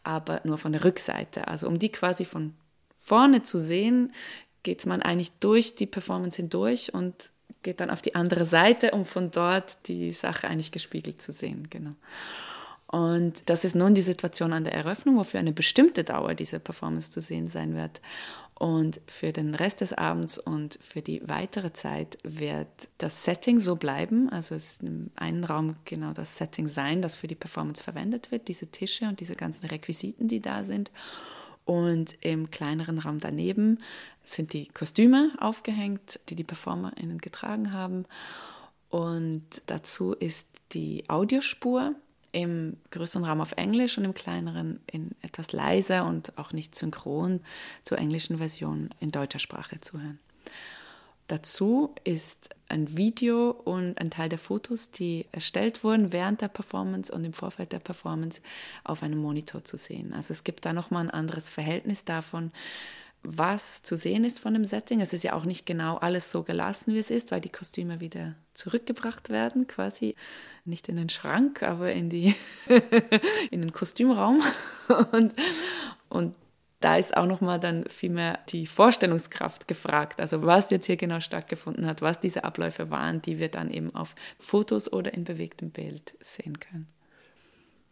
aber 0.03 0.41
nur 0.45 0.59
von 0.59 0.73
der 0.73 0.85
Rückseite. 0.85 1.47
Also 1.47 1.69
um 1.69 1.79
die 1.79 1.91
quasi 1.91 2.25
von 2.25 2.55
vorne 2.99 3.43
zu 3.43 3.59
sehen, 3.59 4.13
geht 4.65 4.85
man 4.87 5.03
eigentlich 5.03 5.33
durch 5.39 5.77
die 5.77 5.87
Performance 5.87 6.37
hindurch 6.37 6.93
und 6.93 7.31
geht 7.63 7.81
dann 7.81 7.91
auf 7.91 8.03
die 8.03 8.15
andere 8.15 8.45
Seite, 8.45 8.91
um 8.91 9.05
von 9.05 9.31
dort 9.31 9.89
die 9.89 10.13
Sache 10.13 10.49
eigentlich 10.49 10.73
gespiegelt 10.73 11.23
zu 11.23 11.33
sehen. 11.33 11.69
Genau. 11.71 11.95
Und 12.95 13.51
das 13.51 13.65
ist 13.65 13.75
nun 13.75 13.95
die 13.95 14.03
Situation 14.03 14.53
an 14.53 14.63
der 14.63 14.73
Eröffnung, 14.73 15.17
wo 15.17 15.25
für 15.25 15.41
eine 15.41 15.53
bestimmte 15.53 16.05
Dauer 16.05 16.35
diese 16.35 16.61
Performance 16.61 17.11
zu 17.11 17.21
sehen 17.21 17.49
sein 17.49 17.75
wird. 17.75 18.01
Und 18.55 19.01
für 19.09 19.33
den 19.33 19.57
Rest 19.57 19.81
des 19.81 19.93
Abends 19.93 20.39
und 20.39 20.79
für 20.81 21.03
die 21.03 21.21
weitere 21.29 21.73
Zeit 21.73 22.19
wird 22.23 22.89
das 22.99 23.25
Setting 23.25 23.59
so 23.59 23.75
bleiben. 23.75 24.29
Also 24.29 24.55
es 24.55 24.75
ist 24.75 24.85
in 24.85 25.11
einem 25.17 25.43
Raum 25.43 25.75
genau 25.85 26.13
das 26.13 26.37
Setting 26.37 26.69
sein, 26.69 27.03
das 27.03 27.17
für 27.17 27.27
die 27.27 27.35
Performance 27.35 27.83
verwendet 27.83 28.31
wird, 28.31 28.47
diese 28.47 28.69
Tische 28.69 29.09
und 29.09 29.19
diese 29.19 29.35
ganzen 29.35 29.67
Requisiten, 29.67 30.29
die 30.29 30.41
da 30.41 30.63
sind. 30.63 30.93
Und 31.65 32.17
im 32.21 32.53
kleineren 32.53 32.99
Raum 32.99 33.19
daneben 33.19 33.79
sind 34.23 34.53
die 34.53 34.69
Kostüme 34.69 35.33
aufgehängt, 35.41 36.21
die 36.29 36.37
die 36.37 36.45
PerformerInnen 36.45 37.19
getragen 37.19 37.73
haben. 37.73 38.05
Und 38.89 39.63
dazu 39.67 40.13
ist 40.13 40.49
die 40.75 41.03
Audiospur 41.09 41.97
im 42.35 42.77
größeren 42.91 43.25
Raum 43.25 43.41
auf 43.41 43.53
Englisch 43.53 43.97
und 43.97 44.05
im 44.05 44.13
kleineren 44.13 44.81
in 44.87 45.13
etwas 45.23 45.53
leiser 45.53 46.05
und 46.05 46.37
auch 46.37 46.53
nicht 46.53 46.75
synchron 46.75 47.41
zur 47.85 47.99
englischen 47.99 48.39
Version 48.39 48.91
in 48.99 49.13
deutscher 49.13 49.39
Sprache 49.39 49.81
zu 49.81 50.01
hören. 50.01 50.19
Dazu 51.29 51.95
ist 52.03 52.51
ein 52.69 52.97
Video 52.97 53.51
und 53.51 53.99
ein 53.99 54.11
Teil 54.11 54.29
der 54.29 54.39
Fotos, 54.39 54.91
die 54.91 55.27
erstellt 55.33 55.85
wurden 55.85 56.13
während 56.13 56.41
der 56.41 56.49
Performance 56.49 57.11
und 57.11 57.25
im 57.25 57.33
Vorfeld 57.33 57.73
der 57.73 57.79
Performance 57.79 58.43
auf 58.83 59.03
einem 59.03 59.21
Monitor 59.21 59.65
zu 59.65 59.77
sehen. 59.77 60.13
Also 60.13 60.33
es 60.33 60.45
gibt 60.45 60.67
da 60.67 60.73
nochmal 60.73 61.05
ein 61.05 61.11
anderes 61.11 61.49
Verhältnis 61.49 62.05
davon, 62.05 62.51
was 63.25 63.83
zu 63.83 63.97
sehen 63.97 64.25
ist 64.25 64.39
von 64.39 64.55
dem 64.55 64.65
Setting. 64.65 65.01
Es 65.01 65.13
ist 65.13 65.25
ja 65.25 65.33
auch 65.33 65.45
nicht 65.45 65.67
genau 65.67 65.97
alles 65.97 66.31
so 66.31 66.43
gelassen, 66.43 66.95
wie 66.95 66.99
es 66.99 67.11
ist, 67.11 67.33
weil 67.33 67.41
die 67.41 67.51
Kostüme 67.51 68.01
wieder 68.01 68.35
zurückgebracht 68.53 69.31
werden, 69.31 69.67
quasi 69.67 70.15
nicht 70.65 70.89
in 70.89 70.97
den 70.97 71.09
Schrank, 71.09 71.63
aber 71.63 71.93
in, 71.93 72.11
die 72.11 72.35
in 73.51 73.63
den 73.63 73.73
Kostümraum. 73.73 74.43
Und, 75.13 75.33
und 76.09 76.35
da 76.81 76.97
ist 76.99 77.17
auch 77.17 77.27
nochmal 77.27 77.59
dann 77.59 77.87
viel 77.89 78.11
mehr 78.11 78.39
die 78.51 78.67
Vorstellungskraft 78.67 79.67
gefragt. 79.67 80.21
Also 80.21 80.43
was 80.43 80.69
jetzt 80.71 80.87
hier 80.87 80.99
genau 80.99 81.21
stattgefunden 81.21 81.87
hat, 81.87 82.03
was 82.03 82.21
diese 82.21 82.45
Abläufe 82.45 82.91
waren, 82.91 83.23
die 83.23 83.39
wir 83.39 83.49
dann 83.49 83.71
eben 83.71 83.95
auf 83.95 84.15
Fotos 84.39 84.93
oder 84.93 85.15
in 85.15 85.25
bewegtem 85.25 85.71
Bild 85.71 86.15
sehen 86.21 86.61
können. 86.61 86.87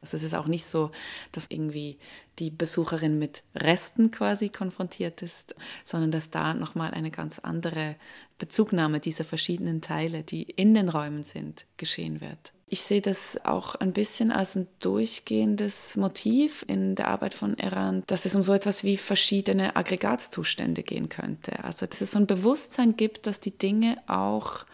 Also 0.03 0.17
es 0.17 0.25
ist 0.25 0.35
auch 0.35 0.49
nicht 0.49 0.67
so, 0.67 0.91
dass 1.31 1.47
irgendwie 1.49 1.97
die 2.39 2.51
Besucherin 2.51 3.19
mit 3.19 3.43
Resten 3.55 4.11
quasi 4.11 4.49
konfrontiert 4.49 5.23
ist, 5.23 5.55
sondern 5.85 6.11
dass 6.11 6.31
da 6.31 6.55
nochmal 6.55 6.91
eine 6.93 7.11
ganz 7.11 7.39
andere 7.39 7.97
Bezugnahme 8.39 8.99
dieser 8.99 9.25
verschiedenen 9.25 9.81
Teile, 9.81 10.25
die 10.25 10.43
in 10.43 10.75
den 10.75 10.89
Räumen 10.89 11.23
sind, 11.23 11.67
geschehen 11.77 12.21
wird. 12.21 12.53
Ich 12.67 12.83
sehe 12.83 13.03
das 13.03 13.39
auch 13.45 13.75
ein 13.77 13.93
bisschen 13.93 14.33
als 14.33 14.57
ein 14.57 14.67
durchgehendes 14.81 15.97
Motiv 15.97 16.65
in 16.67 16.95
der 16.95 17.09
Arbeit 17.09 17.35
von 17.35 17.57
Iran, 17.59 18.03
dass 18.07 18.25
es 18.25 18.35
um 18.35 18.43
so 18.43 18.55
etwas 18.55 18.83
wie 18.83 18.97
verschiedene 18.97 19.77
Aggregatzustände 19.77 20.83
gehen 20.83 21.09
könnte. 21.09 21.63
Also 21.63 21.87
dass 21.87 22.01
es 22.01 22.13
so 22.13 22.19
ein 22.19 22.27
Bewusstsein 22.27 22.97
gibt, 22.97 23.27
dass 23.27 23.41
die 23.41 23.57
Dinge 23.57 23.99
auch 24.07 24.65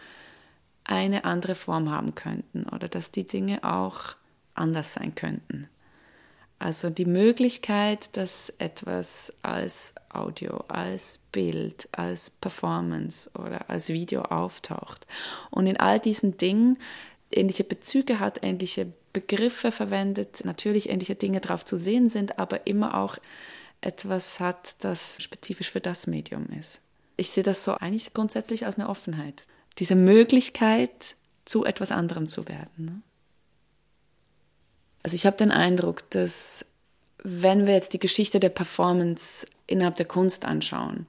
eine 0.85 1.25
andere 1.25 1.55
Form 1.55 1.91
haben 1.91 2.15
könnten 2.15 2.63
oder 2.63 2.87
dass 2.87 3.11
die 3.11 3.27
Dinge 3.27 3.63
auch 3.63 4.15
anders 4.59 4.93
sein 4.93 5.15
könnten. 5.15 5.67
Also 6.59 6.89
die 6.89 7.05
Möglichkeit, 7.05 8.17
dass 8.17 8.53
etwas 8.57 9.33
als 9.41 9.93
Audio, 10.09 10.57
als 10.67 11.19
Bild, 11.31 11.87
als 11.93 12.29
Performance 12.29 13.31
oder 13.33 13.69
als 13.69 13.87
Video 13.87 14.23
auftaucht 14.23 15.07
und 15.51 15.67
in 15.67 15.77
all 15.77 15.99
diesen 15.99 16.35
Dingen 16.35 16.77
ähnliche 17.31 17.63
Bezüge 17.63 18.19
hat, 18.19 18.43
ähnliche 18.43 18.91
Begriffe 19.13 19.71
verwendet, 19.71 20.43
natürlich 20.43 20.89
ähnliche 20.89 21.15
Dinge 21.15 21.39
drauf 21.39 21.63
zu 21.63 21.77
sehen 21.77 22.09
sind, 22.09 22.39
aber 22.39 22.67
immer 22.67 22.97
auch 22.97 23.17
etwas 23.81 24.41
hat, 24.41 24.83
das 24.83 25.21
spezifisch 25.21 25.71
für 25.71 25.79
das 25.79 26.07
Medium 26.07 26.47
ist. 26.47 26.81
Ich 27.15 27.29
sehe 27.29 27.43
das 27.43 27.63
so 27.63 27.73
eigentlich 27.73 28.13
grundsätzlich 28.13 28.65
als 28.65 28.77
eine 28.77 28.89
Offenheit. 28.89 29.43
Diese 29.77 29.95
Möglichkeit, 29.95 31.15
zu 31.45 31.65
etwas 31.65 31.91
anderem 31.91 32.27
zu 32.27 32.47
werden. 32.47 33.03
Also 35.09 35.15
ich 35.15 35.25
habe 35.25 35.37
den 35.37 35.49
Eindruck, 35.49 36.07
dass 36.11 36.67
wenn 37.23 37.65
wir 37.65 37.73
jetzt 37.73 37.93
die 37.93 37.99
Geschichte 37.99 38.39
der 38.39 38.49
Performance 38.49 39.47
innerhalb 39.65 39.95
der 39.95 40.05
Kunst 40.05 40.45
anschauen, 40.45 41.07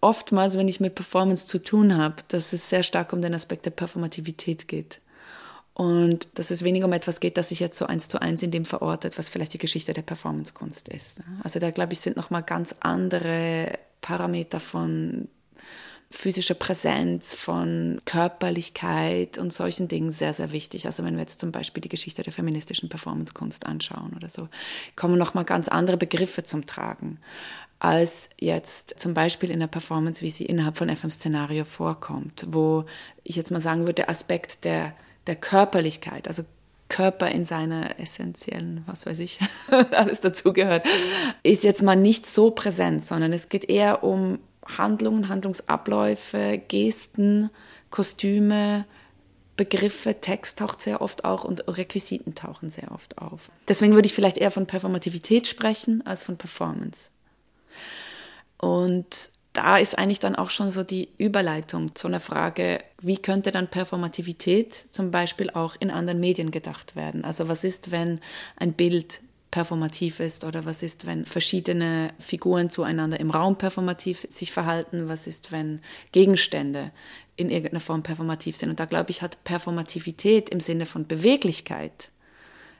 oftmals, 0.00 0.56
wenn 0.56 0.68
ich 0.68 0.80
mit 0.80 0.94
Performance 0.94 1.46
zu 1.46 1.58
tun 1.60 1.98
habe, 1.98 2.14
dass 2.28 2.54
es 2.54 2.70
sehr 2.70 2.82
stark 2.82 3.12
um 3.12 3.20
den 3.20 3.34
Aspekt 3.34 3.66
der 3.66 3.72
Performativität 3.72 4.68
geht. 4.68 5.02
Und 5.74 6.28
dass 6.36 6.50
es 6.50 6.64
weniger 6.64 6.86
um 6.86 6.94
etwas 6.94 7.20
geht, 7.20 7.36
das 7.36 7.50
sich 7.50 7.60
jetzt 7.60 7.76
so 7.76 7.84
eins 7.84 8.08
zu 8.08 8.22
eins 8.22 8.42
in 8.42 8.52
dem 8.52 8.64
verortet, 8.64 9.18
was 9.18 9.28
vielleicht 9.28 9.52
die 9.52 9.58
Geschichte 9.58 9.92
der 9.92 10.00
Performancekunst 10.00 10.88
ist. 10.88 11.18
Also 11.42 11.60
da, 11.60 11.70
glaube 11.72 11.92
ich, 11.92 12.00
sind 12.00 12.16
nochmal 12.16 12.42
ganz 12.42 12.74
andere 12.80 13.78
Parameter 14.00 14.60
von 14.60 15.28
physischer 16.10 16.54
Präsenz, 16.54 17.34
von 17.34 18.00
Körperlichkeit 18.04 19.38
und 19.38 19.52
solchen 19.52 19.88
Dingen 19.88 20.10
sehr, 20.10 20.32
sehr 20.32 20.52
wichtig. 20.52 20.86
Also 20.86 21.04
wenn 21.04 21.14
wir 21.14 21.20
jetzt 21.20 21.40
zum 21.40 21.52
Beispiel 21.52 21.80
die 21.80 21.88
Geschichte 21.88 22.22
der 22.22 22.32
feministischen 22.32 22.88
Performancekunst 22.88 23.66
anschauen 23.66 24.12
oder 24.16 24.28
so, 24.28 24.48
kommen 24.96 25.18
nochmal 25.18 25.44
ganz 25.44 25.68
andere 25.68 25.96
Begriffe 25.96 26.42
zum 26.42 26.66
Tragen 26.66 27.18
als 27.80 28.28
jetzt 28.38 29.00
zum 29.00 29.14
Beispiel 29.14 29.50
in 29.50 29.58
der 29.58 29.66
Performance, 29.66 30.20
wie 30.20 30.30
sie 30.30 30.44
innerhalb 30.44 30.76
von 30.76 30.94
FM 30.94 31.10
Szenario 31.10 31.64
vorkommt, 31.64 32.44
wo 32.48 32.84
ich 33.24 33.36
jetzt 33.36 33.50
mal 33.50 33.60
sagen 33.60 33.80
würde, 33.80 33.94
der 33.94 34.10
Aspekt 34.10 34.64
der, 34.64 34.92
der 35.26 35.36
Körperlichkeit, 35.36 36.28
also 36.28 36.44
Körper 36.90 37.30
in 37.30 37.42
seiner 37.42 37.98
essentiellen, 37.98 38.82
was 38.86 39.06
weiß 39.06 39.20
ich, 39.20 39.40
alles 39.92 40.20
dazugehört, 40.20 40.84
ist 41.42 41.64
jetzt 41.64 41.82
mal 41.82 41.96
nicht 41.96 42.26
so 42.26 42.50
präsent, 42.50 43.02
sondern 43.02 43.32
es 43.32 43.48
geht 43.48 43.70
eher 43.70 44.04
um 44.04 44.38
Handlungen, 44.66 45.28
Handlungsabläufe, 45.28 46.60
Gesten, 46.68 47.50
Kostüme, 47.90 48.84
Begriffe, 49.56 50.20
Text 50.20 50.58
taucht 50.58 50.80
sehr 50.80 51.02
oft 51.02 51.24
auch 51.24 51.44
und 51.44 51.68
Requisiten 51.68 52.34
tauchen 52.34 52.70
sehr 52.70 52.92
oft 52.92 53.18
auf. 53.18 53.50
Deswegen 53.68 53.94
würde 53.94 54.06
ich 54.06 54.14
vielleicht 54.14 54.38
eher 54.38 54.50
von 54.50 54.66
Performativität 54.66 55.46
sprechen 55.48 56.06
als 56.06 56.22
von 56.22 56.38
Performance. 56.38 57.10
Und 58.56 59.30
da 59.52 59.78
ist 59.78 59.98
eigentlich 59.98 60.20
dann 60.20 60.36
auch 60.36 60.50
schon 60.50 60.70
so 60.70 60.84
die 60.84 61.08
Überleitung 61.18 61.94
zu 61.94 62.06
einer 62.06 62.20
Frage, 62.20 62.78
wie 63.00 63.16
könnte 63.16 63.50
dann 63.50 63.68
Performativität 63.68 64.86
zum 64.90 65.10
Beispiel 65.10 65.50
auch 65.50 65.76
in 65.80 65.90
anderen 65.90 66.20
Medien 66.20 66.50
gedacht 66.50 66.94
werden? 66.94 67.24
Also 67.24 67.48
was 67.48 67.64
ist, 67.64 67.90
wenn 67.90 68.20
ein 68.56 68.72
Bild 68.72 69.20
performativ 69.50 70.20
ist 70.20 70.44
oder 70.44 70.64
was 70.64 70.82
ist, 70.82 71.06
wenn 71.06 71.24
verschiedene 71.24 72.12
Figuren 72.18 72.70
zueinander 72.70 73.18
im 73.18 73.30
Raum 73.30 73.56
performativ 73.56 74.26
sich 74.28 74.52
verhalten, 74.52 75.08
was 75.08 75.26
ist, 75.26 75.50
wenn 75.50 75.80
Gegenstände 76.12 76.92
in 77.36 77.50
irgendeiner 77.50 77.80
Form 77.80 78.02
performativ 78.02 78.56
sind. 78.56 78.70
Und 78.70 78.80
da 78.80 78.84
glaube 78.84 79.10
ich, 79.10 79.22
hat 79.22 79.42
Performativität 79.44 80.50
im 80.50 80.60
Sinne 80.60 80.86
von 80.86 81.06
Beweglichkeit 81.06 82.10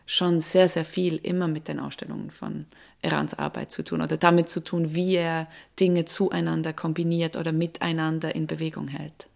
schon 0.07 0.41
sehr, 0.41 0.69
sehr 0.69 0.85
viel 0.85 1.17
immer 1.17 1.49
mit 1.49 1.69
den 1.69 1.79
Ausstellungen 1.79 2.31
von 2.31 2.67
Erans 3.01 3.35
Arbeit 3.35 3.71
zu 3.71 3.83
tun 3.83 4.03
oder 4.03 4.17
damit 4.17 4.49
zu 4.49 4.63
tun, 4.63 4.95
wie 4.95 5.15
er 5.17 5.49
Dinge 5.79 6.05
zueinander 6.05 6.73
kombiniert 6.73 7.37
oder 7.37 7.53
miteinander 7.53 8.35
in 8.35 8.47
Bewegung 8.47 8.89
hält. 8.89 9.29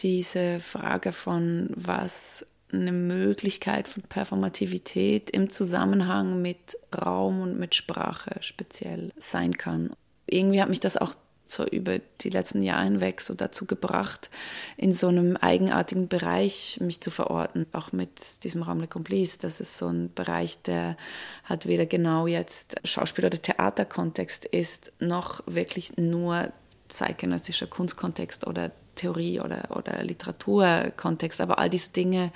Diese 0.00 0.58
Frage 0.60 1.12
von, 1.12 1.68
was 1.74 2.46
eine 2.72 2.92
Möglichkeit 2.92 3.88
von 3.88 4.02
Performativität 4.02 5.30
im 5.30 5.50
Zusammenhang 5.50 6.40
mit 6.42 6.76
Raum 6.94 7.40
und 7.40 7.58
mit 7.58 7.74
Sprache 7.74 8.36
speziell 8.40 9.12
sein 9.18 9.56
kann. 9.56 9.90
Irgendwie 10.26 10.62
hat 10.62 10.68
mich 10.68 10.80
das 10.80 10.96
auch 10.96 11.14
so 11.44 11.66
über 11.66 11.98
die 12.20 12.30
letzten 12.30 12.62
Jahre 12.62 12.84
hinweg 12.84 13.20
so 13.20 13.34
dazu 13.34 13.66
gebracht, 13.66 14.30
in 14.76 14.92
so 14.92 15.08
einem 15.08 15.36
eigenartigen 15.36 16.08
Bereich 16.08 16.78
mich 16.80 17.00
zu 17.00 17.10
verorten, 17.10 17.66
auch 17.72 17.92
mit 17.92 18.44
diesem 18.44 18.62
Raum 18.62 18.80
Le 18.80 18.86
Complice. 18.86 19.38
Das 19.38 19.60
ist 19.60 19.76
so 19.76 19.88
ein 19.88 20.12
Bereich, 20.14 20.62
der 20.62 20.96
hat 21.44 21.66
weder 21.66 21.86
genau 21.86 22.26
jetzt 22.26 22.76
Schauspiel- 22.84 23.26
oder 23.26 23.40
Theaterkontext 23.40 24.44
ist, 24.44 24.92
noch 25.00 25.42
wirklich 25.46 25.96
nur 25.96 26.52
zeitgenössischer 26.88 27.66
Kunstkontext 27.66 28.46
oder 28.46 28.72
Theorie 29.00 29.40
oder, 29.40 29.68
oder 29.76 30.02
Literaturkontext, 30.02 31.40
aber 31.40 31.58
all 31.58 31.70
diese 31.70 31.90
Dinge 31.90 32.32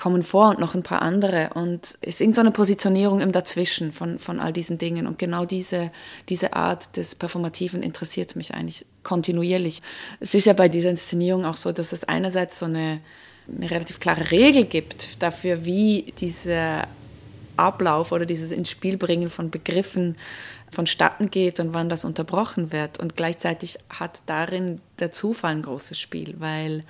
kommen 0.00 0.22
vor 0.22 0.48
und 0.48 0.58
noch 0.58 0.74
ein 0.74 0.82
paar 0.82 1.02
andere. 1.02 1.50
Und 1.54 1.98
es 2.00 2.14
ist 2.14 2.20
irgendeine 2.22 2.52
Positionierung 2.52 3.20
im 3.20 3.32
Dazwischen 3.32 3.92
von, 3.92 4.18
von 4.18 4.40
all 4.40 4.52
diesen 4.52 4.78
Dingen. 4.78 5.06
Und 5.06 5.18
genau 5.18 5.44
diese, 5.44 5.92
diese 6.30 6.54
Art 6.54 6.96
des 6.96 7.14
Performativen 7.14 7.82
interessiert 7.82 8.34
mich 8.34 8.54
eigentlich 8.54 8.86
kontinuierlich. 9.02 9.82
Es 10.18 10.34
ist 10.34 10.46
ja 10.46 10.54
bei 10.54 10.68
dieser 10.68 10.90
Inszenierung 10.90 11.44
auch 11.44 11.56
so, 11.56 11.70
dass 11.70 11.92
es 11.92 12.04
einerseits 12.04 12.58
so 12.58 12.64
eine, 12.64 13.00
eine 13.54 13.70
relativ 13.70 14.00
klare 14.00 14.30
Regel 14.30 14.64
gibt 14.64 15.22
dafür, 15.22 15.66
wie 15.66 16.12
dieser 16.18 16.88
Ablauf 17.60 18.12
oder 18.12 18.26
dieses 18.26 18.52
ins 18.52 18.70
Spiel 18.70 18.96
bringen 18.96 19.28
von 19.28 19.50
Begriffen 19.50 20.16
vonstatten 20.70 21.30
geht 21.30 21.60
und 21.60 21.74
wann 21.74 21.88
das 21.88 22.04
unterbrochen 22.04 22.72
wird. 22.72 22.98
Und 22.98 23.16
gleichzeitig 23.16 23.78
hat 23.88 24.22
darin 24.26 24.80
der 24.98 25.12
Zufall 25.12 25.52
ein 25.52 25.62
großes 25.62 25.98
Spiel, 25.98 26.36
weil 26.38 26.84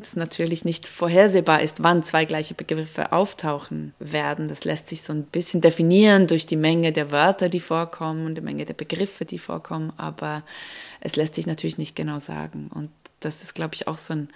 es 0.00 0.16
natürlich 0.16 0.64
nicht 0.64 0.86
vorhersehbar 0.86 1.62
ist, 1.62 1.82
wann 1.82 2.02
zwei 2.02 2.24
gleiche 2.24 2.54
Begriffe 2.54 3.12
auftauchen 3.12 3.94
werden. 3.98 4.48
Das 4.48 4.64
lässt 4.64 4.88
sich 4.88 5.02
so 5.02 5.12
ein 5.12 5.24
bisschen 5.24 5.60
definieren 5.60 6.26
durch 6.26 6.46
die 6.46 6.56
Menge 6.56 6.92
der 6.92 7.10
Wörter, 7.12 7.48
die 7.48 7.60
vorkommen 7.60 8.26
und 8.26 8.34
die 8.36 8.40
Menge 8.40 8.64
der 8.64 8.74
Begriffe, 8.74 9.24
die 9.24 9.38
vorkommen, 9.38 9.92
aber 9.96 10.42
es 11.00 11.16
lässt 11.16 11.34
sich 11.34 11.46
natürlich 11.46 11.78
nicht 11.78 11.96
genau 11.96 12.18
sagen. 12.18 12.68
Und 12.72 12.90
das 13.20 13.42
ist, 13.42 13.54
glaube 13.54 13.74
ich, 13.74 13.88
auch 13.88 13.96
so 13.96 14.14
ein, 14.14 14.28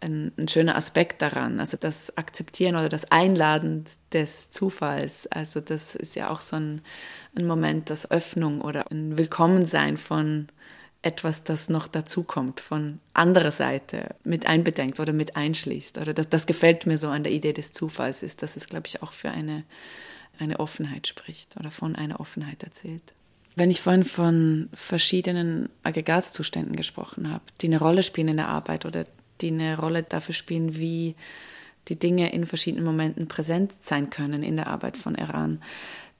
ein, 0.00 0.32
ein, 0.38 0.48
schöner 0.48 0.76
Aspekt 0.76 1.22
daran. 1.22 1.60
Also 1.60 1.76
das 1.76 2.16
Akzeptieren 2.16 2.76
oder 2.76 2.88
das 2.88 3.10
Einladen 3.10 3.84
des 4.12 4.50
Zufalls. 4.50 5.26
Also 5.26 5.60
das 5.60 5.94
ist 5.94 6.14
ja 6.16 6.30
auch 6.30 6.40
so 6.40 6.56
ein, 6.56 6.82
ein 7.36 7.46
Moment, 7.46 7.90
das 7.90 8.10
Öffnung 8.10 8.60
oder 8.60 8.90
ein 8.90 9.18
Willkommensein 9.18 9.96
von 9.96 10.48
etwas, 11.02 11.44
das 11.44 11.68
noch 11.68 11.86
dazukommt, 11.86 12.60
von 12.60 13.00
anderer 13.14 13.50
Seite 13.50 14.14
mit 14.22 14.46
einbedenkt 14.46 15.00
oder 15.00 15.12
mit 15.12 15.36
einschließt. 15.36 15.98
Oder 15.98 16.12
das, 16.12 16.28
das 16.28 16.46
gefällt 16.46 16.86
mir 16.86 16.98
so 16.98 17.08
an 17.08 17.24
der 17.24 17.32
Idee 17.32 17.54
des 17.54 17.72
Zufalls, 17.72 18.22
ist, 18.22 18.42
dass 18.42 18.56
es, 18.56 18.68
glaube 18.68 18.86
ich, 18.86 19.02
auch 19.02 19.12
für 19.12 19.30
eine, 19.30 19.64
eine 20.38 20.60
Offenheit 20.60 21.06
spricht 21.06 21.56
oder 21.58 21.70
von 21.70 21.96
einer 21.96 22.20
Offenheit 22.20 22.62
erzählt. 22.62 23.02
Wenn 23.56 23.70
ich 23.70 23.80
vorhin 23.80 24.04
von 24.04 24.68
verschiedenen 24.74 25.70
Aggregatzuständen 25.82 26.76
gesprochen 26.76 27.32
habe, 27.32 27.44
die 27.60 27.66
eine 27.66 27.80
Rolle 27.80 28.02
spielen 28.02 28.28
in 28.28 28.36
der 28.36 28.48
Arbeit 28.48 28.84
oder 28.84 29.04
die 29.40 29.48
eine 29.48 29.78
Rolle 29.78 30.02
dafür 30.02 30.34
spielen, 30.34 30.76
wie 30.76 31.16
die 31.88 31.98
Dinge 31.98 32.32
in 32.32 32.46
verschiedenen 32.46 32.84
Momenten 32.84 33.26
präsent 33.26 33.72
sein 33.72 34.10
können 34.10 34.42
in 34.42 34.56
der 34.56 34.66
Arbeit 34.66 34.98
von 34.98 35.14
Iran, 35.14 35.62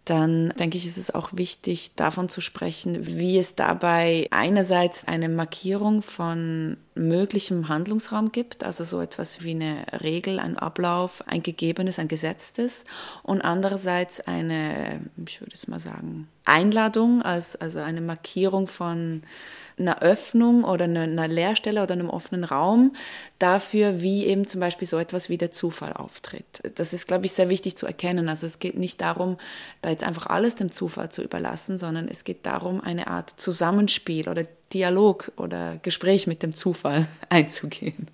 dann 0.04 0.50
denke 0.58 0.78
ich, 0.78 0.86
ist 0.86 0.96
es 0.96 1.14
auch 1.14 1.30
wichtig, 1.34 1.94
davon 1.94 2.28
zu 2.28 2.40
sprechen, 2.40 3.06
wie 3.06 3.38
es 3.38 3.54
dabei 3.54 4.26
einerseits 4.30 5.06
eine 5.06 5.28
Markierung 5.28 6.02
von 6.02 6.78
möglichem 6.94 7.68
Handlungsraum 7.68 8.32
gibt, 8.32 8.64
also 8.64 8.82
so 8.82 9.00
etwas 9.00 9.42
wie 9.42 9.50
eine 9.50 9.84
Regel, 10.02 10.38
ein 10.38 10.56
Ablauf, 10.56 11.22
ein 11.26 11.42
gegebenes, 11.42 11.98
ein 11.98 12.08
gesetztes 12.08 12.84
und 13.22 13.42
andererseits 13.42 14.20
eine, 14.20 15.00
ich 15.24 15.40
würde 15.40 15.54
es 15.54 15.68
mal 15.68 15.80
sagen, 15.80 16.28
Einladung, 16.44 17.22
als, 17.22 17.54
also 17.56 17.78
eine 17.78 18.00
Markierung 18.00 18.66
von 18.66 19.22
einer 19.80 20.02
Öffnung 20.02 20.64
oder 20.64 20.84
einer, 20.84 21.02
einer 21.02 21.28
Leerstelle 21.28 21.82
oder 21.82 21.94
einem 21.94 22.10
offenen 22.10 22.44
Raum 22.44 22.94
dafür, 23.38 24.00
wie 24.02 24.26
eben 24.26 24.46
zum 24.46 24.60
Beispiel 24.60 24.86
so 24.86 24.98
etwas 24.98 25.28
wie 25.28 25.38
der 25.38 25.50
Zufall 25.50 25.92
auftritt. 25.92 26.62
Das 26.76 26.92
ist, 26.92 27.06
glaube 27.06 27.26
ich, 27.26 27.32
sehr 27.32 27.48
wichtig 27.48 27.76
zu 27.76 27.86
erkennen. 27.86 28.28
Also 28.28 28.46
es 28.46 28.58
geht 28.58 28.78
nicht 28.78 29.00
darum, 29.00 29.38
da 29.82 29.90
jetzt 29.90 30.04
einfach 30.04 30.26
alles 30.26 30.54
dem 30.56 30.70
Zufall 30.70 31.10
zu 31.10 31.22
überlassen, 31.22 31.78
sondern 31.78 32.08
es 32.08 32.24
geht 32.24 32.46
darum, 32.46 32.80
eine 32.80 33.08
Art 33.08 33.30
Zusammenspiel 33.30 34.28
oder 34.28 34.44
Dialog 34.72 35.32
oder 35.36 35.78
Gespräch 35.82 36.26
mit 36.26 36.42
dem 36.42 36.54
Zufall 36.54 37.06
einzugehen. 37.28 38.08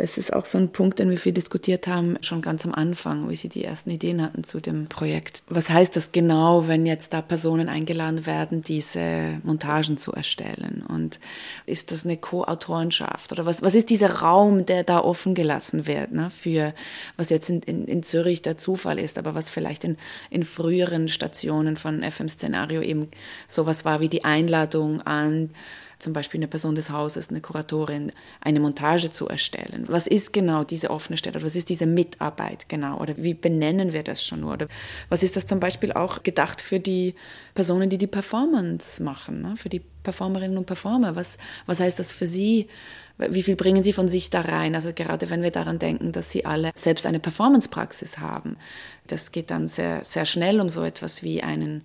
Es 0.00 0.16
ist 0.16 0.32
auch 0.32 0.46
so 0.46 0.58
ein 0.58 0.70
Punkt, 0.70 1.00
den 1.00 1.10
wir 1.10 1.18
viel 1.18 1.32
diskutiert 1.32 1.88
haben, 1.88 2.18
schon 2.20 2.40
ganz 2.40 2.64
am 2.64 2.72
Anfang, 2.72 3.28
wie 3.28 3.34
Sie 3.34 3.48
die 3.48 3.64
ersten 3.64 3.90
Ideen 3.90 4.22
hatten 4.22 4.44
zu 4.44 4.60
dem 4.60 4.86
Projekt. 4.86 5.42
Was 5.48 5.70
heißt 5.70 5.96
das 5.96 6.12
genau, 6.12 6.68
wenn 6.68 6.86
jetzt 6.86 7.12
da 7.12 7.20
Personen 7.20 7.68
eingeladen 7.68 8.24
werden, 8.24 8.62
diese 8.62 9.40
Montagen 9.42 9.96
zu 9.96 10.12
erstellen? 10.12 10.84
Und 10.88 11.18
ist 11.66 11.90
das 11.90 12.04
eine 12.04 12.16
Co-Autorenschaft? 12.16 13.32
Oder 13.32 13.44
was, 13.44 13.60
was 13.62 13.74
ist 13.74 13.90
dieser 13.90 14.20
Raum, 14.20 14.66
der 14.66 14.84
da 14.84 15.00
offen 15.00 15.34
gelassen 15.34 15.88
wird, 15.88 16.12
ne, 16.12 16.30
für 16.30 16.74
was 17.16 17.28
jetzt 17.30 17.50
in, 17.50 17.60
in, 17.62 17.84
in 17.86 18.04
Zürich 18.04 18.40
der 18.40 18.56
Zufall 18.56 19.00
ist, 19.00 19.18
aber 19.18 19.34
was 19.34 19.50
vielleicht 19.50 19.82
in, 19.82 19.96
in 20.30 20.44
früheren 20.44 21.08
Stationen 21.08 21.76
von 21.76 22.08
FM-Szenario 22.08 22.82
eben 22.82 23.08
sowas 23.48 23.84
war 23.84 23.98
wie 23.98 24.08
die 24.08 24.24
Einladung 24.24 25.02
an 25.02 25.50
zum 25.98 26.12
Beispiel 26.12 26.38
eine 26.38 26.48
Person 26.48 26.74
des 26.74 26.90
Hauses, 26.90 27.28
eine 27.30 27.40
Kuratorin, 27.40 28.12
eine 28.40 28.60
Montage 28.60 29.10
zu 29.10 29.28
erstellen. 29.28 29.84
Was 29.88 30.06
ist 30.06 30.32
genau 30.32 30.64
diese 30.64 30.90
offene 30.90 31.16
Stelle? 31.16 31.42
Was 31.42 31.56
ist 31.56 31.68
diese 31.68 31.86
Mitarbeit 31.86 32.68
genau? 32.68 32.98
Oder 32.98 33.16
wie 33.16 33.34
benennen 33.34 33.92
wir 33.92 34.04
das 34.04 34.24
schon? 34.24 34.44
Oder 34.44 34.68
was 35.08 35.22
ist 35.22 35.36
das 35.36 35.46
zum 35.46 35.58
Beispiel 35.58 35.92
auch 35.92 36.22
gedacht 36.22 36.60
für 36.60 36.78
die 36.78 37.14
Personen, 37.54 37.90
die 37.90 37.98
die 37.98 38.06
Performance 38.06 39.02
machen, 39.02 39.42
ne? 39.42 39.56
für 39.56 39.68
die 39.68 39.82
Performerinnen 40.02 40.56
und 40.56 40.66
Performer? 40.66 41.16
Was, 41.16 41.36
was 41.66 41.80
heißt 41.80 41.98
das 41.98 42.12
für 42.12 42.26
sie? 42.26 42.68
Wie 43.18 43.42
viel 43.42 43.56
bringen 43.56 43.82
sie 43.82 43.92
von 43.92 44.06
sich 44.06 44.30
da 44.30 44.42
rein? 44.42 44.76
Also 44.76 44.92
gerade 44.94 45.28
wenn 45.30 45.42
wir 45.42 45.50
daran 45.50 45.80
denken, 45.80 46.12
dass 46.12 46.30
sie 46.30 46.44
alle 46.44 46.70
selbst 46.74 47.04
eine 47.04 47.18
Performance-Praxis 47.18 48.18
haben. 48.18 48.56
Das 49.08 49.32
geht 49.32 49.50
dann 49.50 49.66
sehr, 49.66 50.04
sehr 50.04 50.24
schnell 50.24 50.60
um 50.60 50.68
so 50.68 50.84
etwas 50.84 51.24
wie 51.24 51.42
einen 51.42 51.82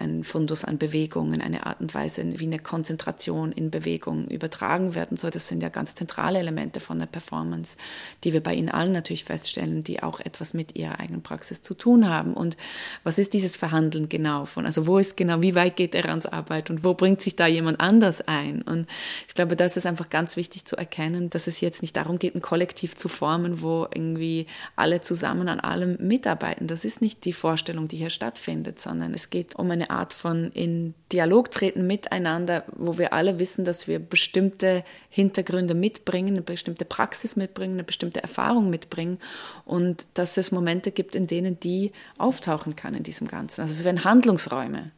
ein 0.00 0.24
Fundus 0.24 0.64
an 0.64 0.78
Bewegungen, 0.78 1.40
eine 1.40 1.66
Art 1.66 1.80
und 1.80 1.94
Weise, 1.94 2.24
wie 2.38 2.46
eine 2.46 2.58
Konzentration 2.58 3.52
in 3.52 3.70
Bewegung 3.70 4.26
übertragen 4.28 4.94
werden 4.94 5.16
soll. 5.16 5.30
Das 5.30 5.48
sind 5.48 5.62
ja 5.62 5.68
ganz 5.68 5.94
zentrale 5.94 6.38
Elemente 6.38 6.80
von 6.80 6.98
der 6.98 7.06
Performance, 7.06 7.76
die 8.24 8.32
wir 8.32 8.42
bei 8.42 8.54
Ihnen 8.54 8.70
allen 8.70 8.92
natürlich 8.92 9.24
feststellen, 9.24 9.84
die 9.84 10.02
auch 10.02 10.20
etwas 10.20 10.54
mit 10.54 10.76
Ihrer 10.76 11.00
eigenen 11.00 11.22
Praxis 11.22 11.62
zu 11.62 11.74
tun 11.74 12.08
haben. 12.08 12.34
Und 12.34 12.56
was 13.04 13.18
ist 13.18 13.34
dieses 13.34 13.56
Verhandeln 13.56 14.08
genau 14.08 14.46
von? 14.46 14.66
Also 14.66 14.86
wo 14.86 14.98
ist 14.98 15.16
genau, 15.16 15.42
wie 15.42 15.54
weit 15.54 15.76
geht 15.76 15.94
er 15.94 16.08
ans 16.08 16.26
Arbeit 16.26 16.70
und 16.70 16.82
wo 16.82 16.94
bringt 16.94 17.20
sich 17.20 17.36
da 17.36 17.46
jemand 17.46 17.80
anders 17.80 18.22
ein? 18.22 18.62
Und 18.62 18.86
ich 19.28 19.34
glaube, 19.34 19.56
das 19.56 19.76
ist 19.76 19.86
einfach 19.86 20.08
ganz 20.08 20.36
wichtig 20.36 20.64
zu 20.64 20.76
erkennen, 20.76 21.30
dass 21.30 21.46
es 21.46 21.60
jetzt 21.60 21.82
nicht 21.82 21.96
darum 21.96 22.18
geht, 22.18 22.34
ein 22.34 22.42
Kollektiv 22.42 22.96
zu 22.96 23.08
formen, 23.08 23.60
wo 23.60 23.86
irgendwie 23.92 24.46
alle 24.76 25.00
zusammen 25.00 25.48
an 25.48 25.60
allem 25.60 25.96
mitarbeiten. 26.00 26.66
Das 26.66 26.84
ist 26.84 27.02
nicht 27.02 27.24
die 27.24 27.32
Vorstellung, 27.32 27.88
die 27.88 27.96
hier 27.96 28.10
stattfindet, 28.10 28.80
sondern 28.80 29.12
es 29.12 29.30
geht 29.30 29.56
um 29.56 29.70
eine 29.70 29.89
Art 29.90 30.12
von 30.12 30.50
in 30.52 30.94
Dialog 31.12 31.50
treten 31.50 31.86
miteinander, 31.86 32.64
wo 32.72 32.96
wir 32.98 33.12
alle 33.12 33.38
wissen, 33.38 33.64
dass 33.64 33.88
wir 33.88 33.98
bestimmte 33.98 34.84
Hintergründe 35.08 35.74
mitbringen, 35.74 36.34
eine 36.34 36.42
bestimmte 36.42 36.84
Praxis 36.84 37.36
mitbringen, 37.36 37.74
eine 37.74 37.84
bestimmte 37.84 38.22
Erfahrung 38.22 38.70
mitbringen 38.70 39.18
und 39.64 40.06
dass 40.14 40.36
es 40.36 40.52
Momente 40.52 40.90
gibt, 40.90 41.14
in 41.14 41.26
denen 41.26 41.60
die 41.60 41.92
auftauchen 42.18 42.76
kann 42.76 42.94
in 42.94 43.02
diesem 43.02 43.28
Ganzen. 43.28 43.62
Also 43.62 43.74
es 43.74 43.84
werden 43.84 44.04
Handlungsräume 44.04 44.92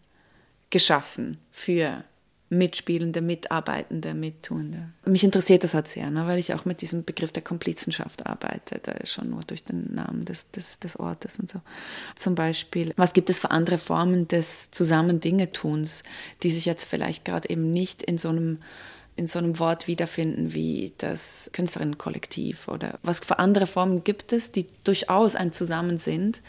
geschaffen 0.71 1.39
für 1.51 2.05
Mitspielende, 2.53 3.23
Mitarbeitende, 3.23 4.13
Mittuende. 4.13 4.91
Mich 5.07 5.25
interessiert 5.25 5.65
das 5.65 5.73
halt 5.73 5.89
sehr, 5.89 6.11
ne, 6.11 6.27
weil 6.27 6.39
ich 6.39 6.53
auch 6.53 6.67
mit 6.67 6.83
diesem 6.83 7.03
Begriff 7.03 7.33
der 7.33 7.43
Komplizenschaft 7.43 8.27
arbeite, 8.27 8.79
da 8.83 8.93
ist 8.93 9.13
schon 9.13 9.31
nur 9.31 9.41
durch 9.41 9.65
den 9.65 9.95
Namen 9.95 10.23
des, 10.23 10.51
des, 10.51 10.79
des 10.79 10.99
Ortes 11.01 11.39
und 11.39 11.51
so. 11.51 11.63
Zum 12.15 12.35
Beispiel, 12.35 12.93
was 12.97 13.15
gibt 13.15 13.31
es 13.31 13.39
für 13.39 13.51
andere 13.51 13.79
Formen 13.79 14.29
des 14.29 14.71
Zusammen-Dinge-Tuns, 14.71 16.03
die 16.43 16.51
sich 16.51 16.67
jetzt 16.67 16.85
vielleicht 16.85 17.25
gerade 17.25 17.49
eben 17.49 17.73
nicht 17.73 18.03
in 18.03 18.19
so 18.19 18.29
einem 18.29 18.59
in 19.15 19.27
so 19.27 19.38
einem 19.38 19.59
Wort 19.59 19.88
wiederfinden 19.88 20.55
wie 20.55 20.95
das 20.97 21.51
Künstlerinnenkollektiv 21.53 22.69
oder 22.69 22.99
was 23.03 23.21
für 23.21 23.38
andere 23.38 23.67
Formen 23.67 24.05
gibt 24.05 24.33
es, 24.33 24.53
die 24.53 24.67
durchaus 24.85 25.37
ein 25.37 25.53
Zusammen 25.53 25.99
sind 25.99 26.41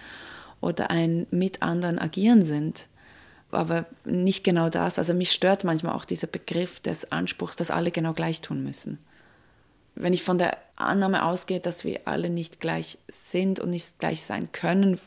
oder 0.62 0.90
ein 0.90 1.28
mit 1.30 1.62
anderen 1.62 2.00
agieren 2.00 2.42
sind 2.42 2.88
aber 3.54 3.86
nicht 4.06 4.44
genau 4.44 4.70
das. 4.70 4.98
Also 4.98 5.14
mich 5.14 5.32
stört 5.32 5.64
manchmal 5.64 5.96
auch 5.96 6.06
dieser 6.06 6.28
Begriff 6.28 6.80
des 6.80 7.12
Anspruchs, 7.12 7.56
dass 7.56 7.72
alle 7.72 7.92
genau 7.92 8.14
gleich 8.14 8.42
tun 8.42 8.64
müssen. 8.64 9.00
Wenn 9.96 10.14
ich 10.14 10.24
von 10.24 10.38
der 10.38 10.58
Annahme 10.76 11.24
ausgehe, 11.24 11.60
dass 11.60 11.86
wir 11.86 12.02
alle 12.06 12.30
nicht 12.30 12.60
gleich 12.60 12.98
sind 13.08 13.60
und 13.60 13.70
nicht 13.70 14.00
gleich 14.00 14.24
sein 14.24 14.52
können, 14.52 15.00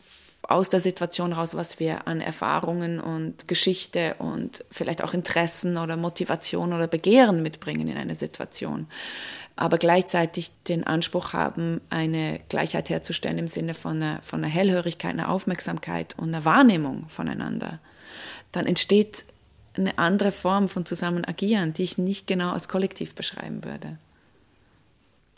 aus 0.49 0.71
der 0.71 0.81
Situation 0.81 1.33
raus, 1.33 1.57
was 1.57 1.81
wir 1.81 2.07
an 2.07 2.21
Erfahrungen 2.21 3.01
und 3.01 3.49
Geschichte 3.49 4.15
und 4.19 4.65
vielleicht 4.71 5.03
auch 5.03 5.13
Interessen 5.13 5.77
oder 5.77 5.97
Motivation 5.97 6.73
oder 6.73 6.87
Begehren 6.87 7.43
mitbringen 7.43 7.89
in 7.89 7.97
eine 7.97 8.15
Situation, 8.15 8.87
aber 9.57 9.79
gleichzeitig 9.79 10.53
den 10.69 10.87
Anspruch 10.87 11.33
haben, 11.33 11.81
eine 11.91 12.41
Gleichheit 12.49 12.91
herzustellen 12.91 13.39
im 13.39 13.49
Sinne 13.49 13.75
von 13.75 14.03
einer, 14.03 14.23
von 14.23 14.45
einer 14.45 14.53
Hellhörigkeit, 14.53 15.13
einer 15.13 15.31
Aufmerksamkeit 15.31 16.15
und 16.17 16.29
einer 16.29 16.45
Wahrnehmung 16.45 17.09
voneinander 17.09 17.81
dann 18.53 18.67
entsteht 18.67 19.25
eine 19.75 19.99
andere 19.99 20.33
Form 20.33 20.69
von 20.69 20.87
Zusammenagieren, 20.87 21.73
die 21.73 21.83
ich 21.83 21.99
nicht 21.99 22.27
genau 22.27 22.51
als 22.53 22.69
Kollektiv 22.69 23.15
beschreiben 23.15 23.65
würde. 23.65 23.99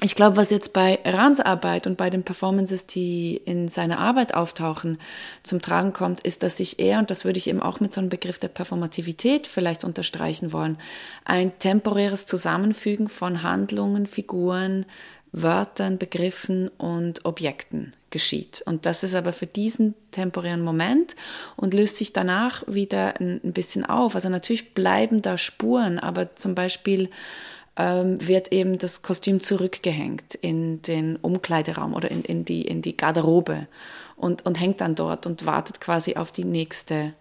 Ich 0.00 0.14
glaube, 0.14 0.36
was 0.36 0.50
jetzt 0.50 0.72
bei 0.72 1.00
Rans 1.04 1.40
Arbeit 1.40 1.88
und 1.88 1.96
bei 1.96 2.08
den 2.08 2.22
Performances, 2.22 2.86
die 2.86 3.36
in 3.36 3.66
seiner 3.66 3.98
Arbeit 3.98 4.32
auftauchen, 4.32 4.98
zum 5.42 5.60
Tragen 5.60 5.92
kommt, 5.92 6.20
ist, 6.20 6.44
dass 6.44 6.58
sich 6.58 6.78
er, 6.78 7.00
und 7.00 7.10
das 7.10 7.24
würde 7.24 7.38
ich 7.38 7.48
eben 7.48 7.60
auch 7.60 7.80
mit 7.80 7.92
so 7.92 8.00
einem 8.00 8.08
Begriff 8.08 8.38
der 8.38 8.46
Performativität 8.46 9.48
vielleicht 9.48 9.82
unterstreichen 9.82 10.52
wollen, 10.52 10.78
ein 11.24 11.58
temporäres 11.58 12.26
Zusammenfügen 12.26 13.08
von 13.08 13.42
Handlungen, 13.42 14.06
Figuren, 14.06 14.86
Wörtern, 15.32 15.98
Begriffen 15.98 16.68
und 16.68 17.24
Objekten 17.24 17.92
geschieht. 18.10 18.62
Und 18.66 18.86
das 18.86 19.04
ist 19.04 19.14
aber 19.14 19.32
für 19.32 19.46
diesen 19.46 19.94
temporären 20.10 20.62
Moment 20.62 21.16
und 21.56 21.74
löst 21.74 21.96
sich 21.96 22.12
danach 22.12 22.64
wieder 22.66 23.20
ein, 23.20 23.40
bisschen 23.42 23.84
auf. 23.84 24.14
Also 24.14 24.28
natürlich 24.28 24.74
bleiben 24.74 25.22
da 25.22 25.36
Spuren, 25.36 25.98
aber 25.98 26.34
zum 26.36 26.54
Beispiel 26.54 27.10
ähm, 27.76 28.26
wird 28.26 28.52
eben 28.52 28.78
das 28.78 29.02
Kostüm 29.02 29.40
zurückgehängt 29.40 30.34
in 30.34 30.82
den 30.82 31.16
Umkleideraum 31.16 31.94
oder 31.94 32.10
in, 32.10 32.22
in, 32.22 32.44
die, 32.44 32.62
in 32.62 32.82
die 32.82 32.96
Garderobe 32.96 33.68
und, 34.16 34.46
und 34.46 34.58
hängt 34.60 34.80
dann 34.80 34.94
dort 34.94 35.26
und 35.26 35.46
wartet 35.46 35.80
quasi 35.80 36.16
auf 36.16 36.32
die 36.32 36.44
nächste 36.44 37.14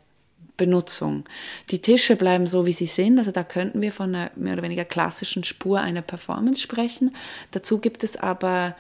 Benutzung. 0.58 1.24
Die 1.70 1.80
Tische 1.80 2.16
bleiben 2.16 2.48
so, 2.48 2.66
wie 2.66 2.74
sie 2.74 2.88
sind. 2.88 3.20
Also 3.20 3.32
da 3.32 3.44
könnten 3.44 3.82
wir 3.82 3.92
von 3.92 4.14
einer 4.14 4.32
mehr 4.36 4.54
oder 4.54 4.64
weniger 4.64 4.86
klassischen 4.86 5.44
Spur 5.44 5.80
einer 5.80 6.02
Performance 6.02 6.62
sprechen. 6.62 7.16
Dazu 7.52 7.80
gibt 7.80 8.04
es 8.04 8.18
aber 8.18 8.76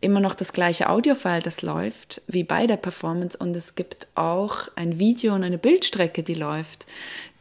immer 0.00 0.20
noch 0.20 0.34
das 0.34 0.52
gleiche 0.52 0.90
Audiofile, 0.90 1.40
das 1.40 1.62
läuft, 1.62 2.22
wie 2.26 2.44
bei 2.44 2.66
der 2.66 2.76
Performance. 2.76 3.38
Und 3.38 3.56
es 3.56 3.76
gibt 3.76 4.08
auch 4.16 4.68
ein 4.74 4.98
Video 4.98 5.34
und 5.34 5.44
eine 5.44 5.58
Bildstrecke, 5.58 6.22
die 6.22 6.34
läuft, 6.34 6.86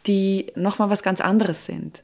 die 0.08 0.48
nochmal 0.56 0.90
was 0.90 1.04
ganz 1.04 1.20
anderes 1.20 1.66
sind. 1.66 2.04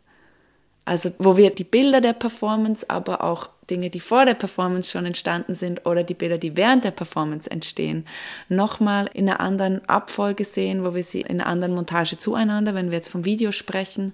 Also 0.84 1.12
wo 1.20 1.38
wir 1.38 1.54
die 1.54 1.64
Bilder 1.64 2.02
der 2.02 2.14
Performance, 2.14 2.90
aber 2.90 3.24
auch 3.24 3.50
Dinge, 3.70 3.90
die 3.90 4.00
vor 4.00 4.26
der 4.26 4.34
Performance 4.34 4.92
schon 4.92 5.06
entstanden 5.06 5.54
sind 5.54 5.86
oder 5.86 6.04
die 6.04 6.14
Bilder, 6.14 6.38
die 6.38 6.58
während 6.58 6.84
der 6.84 6.92
Performance 6.92 7.50
entstehen, 7.50 8.06
nochmal 8.50 9.10
in 9.14 9.30
einer 9.30 9.40
anderen 9.40 9.88
Abfolge 9.88 10.44
sehen, 10.44 10.84
wo 10.84 10.96
wir 10.96 11.04
sie 11.04 11.22
in 11.22 11.42
einer 11.42 11.48
anderen 11.48 11.76
Montage 11.76 12.18
zueinander, 12.18 12.76
wenn 12.76 12.92
wir 12.92 12.98
jetzt 12.98 13.10
vom 13.10 13.26
Video 13.26 13.52
sprechen, 13.52 14.14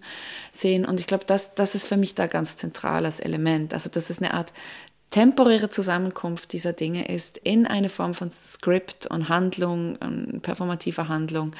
sehen. 0.51 0.85
Und 0.85 0.99
ich 0.99 1.07
glaube, 1.07 1.25
das, 1.25 1.55
das 1.55 1.75
ist 1.75 1.87
für 1.87 1.97
mich 1.97 2.15
da 2.15 2.27
ganz 2.27 2.57
zentrales 2.57 3.19
Element. 3.19 3.73
Also 3.73 3.89
das 3.89 4.09
ist 4.09 4.21
eine 4.21 4.33
Art 4.33 4.51
temporäre 5.13 5.69
Zusammenkunft 5.69 6.53
dieser 6.53 6.73
Dinge 6.73 7.07
ist 7.07 7.37
in 7.37 7.67
eine 7.67 7.89
Form 7.89 8.15
von 8.15 8.31
Skript 8.31 9.05
und 9.05 9.29
Handlung, 9.29 9.95
und 9.97 10.41
performativer 10.41 11.07
Handlung, 11.07 11.51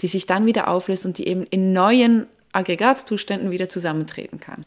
die 0.00 0.06
sich 0.06 0.24
dann 0.24 0.46
wieder 0.46 0.68
auflöst 0.68 1.04
und 1.04 1.18
die 1.18 1.28
eben 1.28 1.44
in 1.44 1.74
neuen 1.74 2.26
Aggregatzuständen 2.52 3.50
wieder 3.50 3.68
zusammentreten 3.68 4.40
kann. 4.40 4.64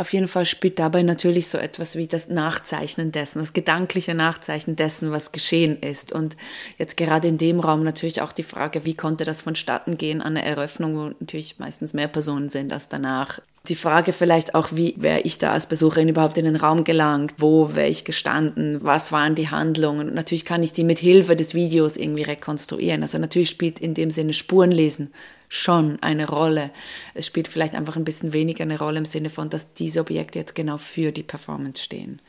Auf 0.00 0.12
jeden 0.12 0.28
Fall 0.28 0.46
spielt 0.46 0.78
dabei 0.78 1.02
natürlich 1.02 1.48
so 1.48 1.58
etwas 1.58 1.96
wie 1.96 2.06
das 2.06 2.28
Nachzeichnen 2.28 3.10
dessen, 3.10 3.40
das 3.40 3.52
gedankliche 3.52 4.14
Nachzeichnen 4.14 4.76
dessen, 4.76 5.10
was 5.10 5.32
geschehen 5.32 5.76
ist. 5.80 6.12
Und 6.12 6.36
jetzt 6.78 6.96
gerade 6.96 7.26
in 7.26 7.36
dem 7.36 7.58
Raum 7.58 7.82
natürlich 7.82 8.22
auch 8.22 8.30
die 8.30 8.44
Frage, 8.44 8.84
wie 8.84 8.94
konnte 8.94 9.24
das 9.24 9.42
vonstatten 9.42 9.98
gehen 9.98 10.22
an 10.22 10.36
der 10.36 10.46
Eröffnung, 10.46 10.96
wo 10.96 11.02
natürlich 11.18 11.58
meistens 11.58 11.94
mehr 11.94 12.06
Personen 12.06 12.48
sind 12.48 12.72
als 12.72 12.86
danach. 12.86 13.40
Die 13.66 13.74
Frage 13.74 14.12
vielleicht 14.12 14.54
auch, 14.54 14.68
wie 14.70 14.94
wäre 14.98 15.22
ich 15.22 15.38
da 15.38 15.50
als 15.50 15.66
Besucherin 15.66 16.08
überhaupt 16.08 16.38
in 16.38 16.44
den 16.44 16.54
Raum 16.54 16.84
gelangt? 16.84 17.34
Wo 17.38 17.74
wäre 17.74 17.88
ich 17.88 18.04
gestanden? 18.04 18.78
Was 18.82 19.10
waren 19.10 19.34
die 19.34 19.50
Handlungen? 19.50 20.10
Und 20.10 20.14
natürlich 20.14 20.44
kann 20.44 20.62
ich 20.62 20.72
die 20.72 20.84
mit 20.84 21.00
Hilfe 21.00 21.34
des 21.34 21.54
Videos 21.54 21.96
irgendwie 21.96 22.22
rekonstruieren. 22.22 23.02
Also 23.02 23.18
natürlich 23.18 23.48
spielt 23.48 23.80
in 23.80 23.94
dem 23.94 24.12
Sinne 24.12 24.32
Spurenlesen 24.32 25.10
schon 25.48 26.00
eine 26.02 26.28
Rolle. 26.28 26.70
Es 27.14 27.26
spielt 27.26 27.48
vielleicht 27.48 27.74
einfach 27.74 27.96
ein 27.96 28.04
bisschen 28.04 28.32
weniger 28.32 28.62
eine 28.62 28.78
Rolle 28.78 28.98
im 28.98 29.04
Sinne 29.04 29.30
von, 29.30 29.50
dass 29.50 29.72
diese 29.74 30.00
Objekte 30.00 30.38
jetzt 30.38 30.54
genau 30.54 30.78
für 30.78 31.12
die 31.12 31.22
Performance 31.22 31.82
stehen. 31.82 32.20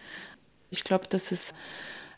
Ich 0.69 0.84
glaube, 0.84 1.08
dass 1.10 1.32
es 1.32 1.53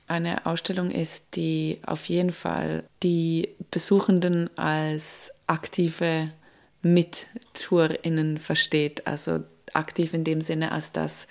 eine 0.08 0.46
Ausstellung 0.46 0.92
ist, 0.92 1.36
die 1.36 1.80
auf 1.86 2.06
jeden 2.06 2.32
Fall 2.32 2.84
die 3.02 3.50
Besuchenden 3.72 4.50
als 4.58 5.32
aktive 5.48 6.32
MittourInnen 6.82 8.38
versteht. 8.38 9.08
Also 9.08 9.40
aktiv 9.74 10.14
in 10.14 10.24
dem 10.24 10.42
Sinne, 10.42 10.72
als 10.72 10.92
dass 10.92 11.28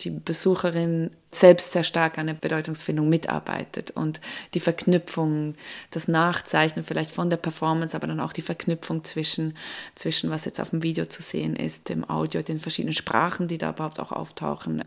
die 0.00 0.10
Besucherin 0.10 1.10
selbst 1.30 1.72
sehr 1.72 1.82
stark 1.82 2.18
an 2.18 2.26
der 2.26 2.34
Bedeutungsfindung 2.34 3.08
mitarbeitet 3.08 3.90
und 3.90 4.20
die 4.54 4.60
Verknüpfung, 4.60 5.54
das 5.90 6.08
Nachzeichnen 6.08 6.82
vielleicht 6.82 7.10
von 7.10 7.30
der 7.30 7.36
Performance, 7.36 7.96
aber 7.96 8.06
dann 8.06 8.20
auch 8.20 8.32
die 8.32 8.42
Verknüpfung 8.42 9.04
zwischen, 9.04 9.56
zwischen 9.94 10.30
was 10.30 10.44
jetzt 10.44 10.60
auf 10.60 10.70
dem 10.70 10.82
Video 10.82 11.06
zu 11.06 11.22
sehen 11.22 11.56
ist, 11.56 11.88
dem 11.88 12.08
Audio, 12.08 12.42
den 12.42 12.58
verschiedenen 12.58 12.94
Sprachen, 12.94 13.48
die 13.48 13.58
da 13.58 13.70
überhaupt 13.70 14.00
auch 14.00 14.12
auftauchen, 14.12 14.84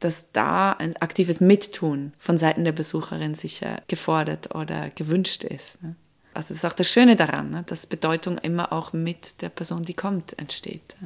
dass 0.00 0.32
da 0.32 0.72
ein 0.72 0.96
aktives 0.96 1.40
Mittun 1.40 2.12
von 2.18 2.38
Seiten 2.38 2.64
der 2.64 2.72
Besucherin 2.72 3.34
sicher 3.34 3.82
gefordert 3.88 4.54
oder 4.54 4.90
gewünscht 4.90 5.44
ist. 5.44 5.82
Ne? 5.82 5.94
Also 6.32 6.54
das 6.54 6.58
ist 6.58 6.64
auch 6.64 6.74
das 6.74 6.88
Schöne 6.88 7.16
daran, 7.16 7.50
ne? 7.50 7.64
dass 7.66 7.86
Bedeutung 7.86 8.38
immer 8.38 8.72
auch 8.72 8.92
mit 8.92 9.42
der 9.42 9.50
Person, 9.50 9.82
die 9.82 9.94
kommt, 9.94 10.38
entsteht. 10.38 10.96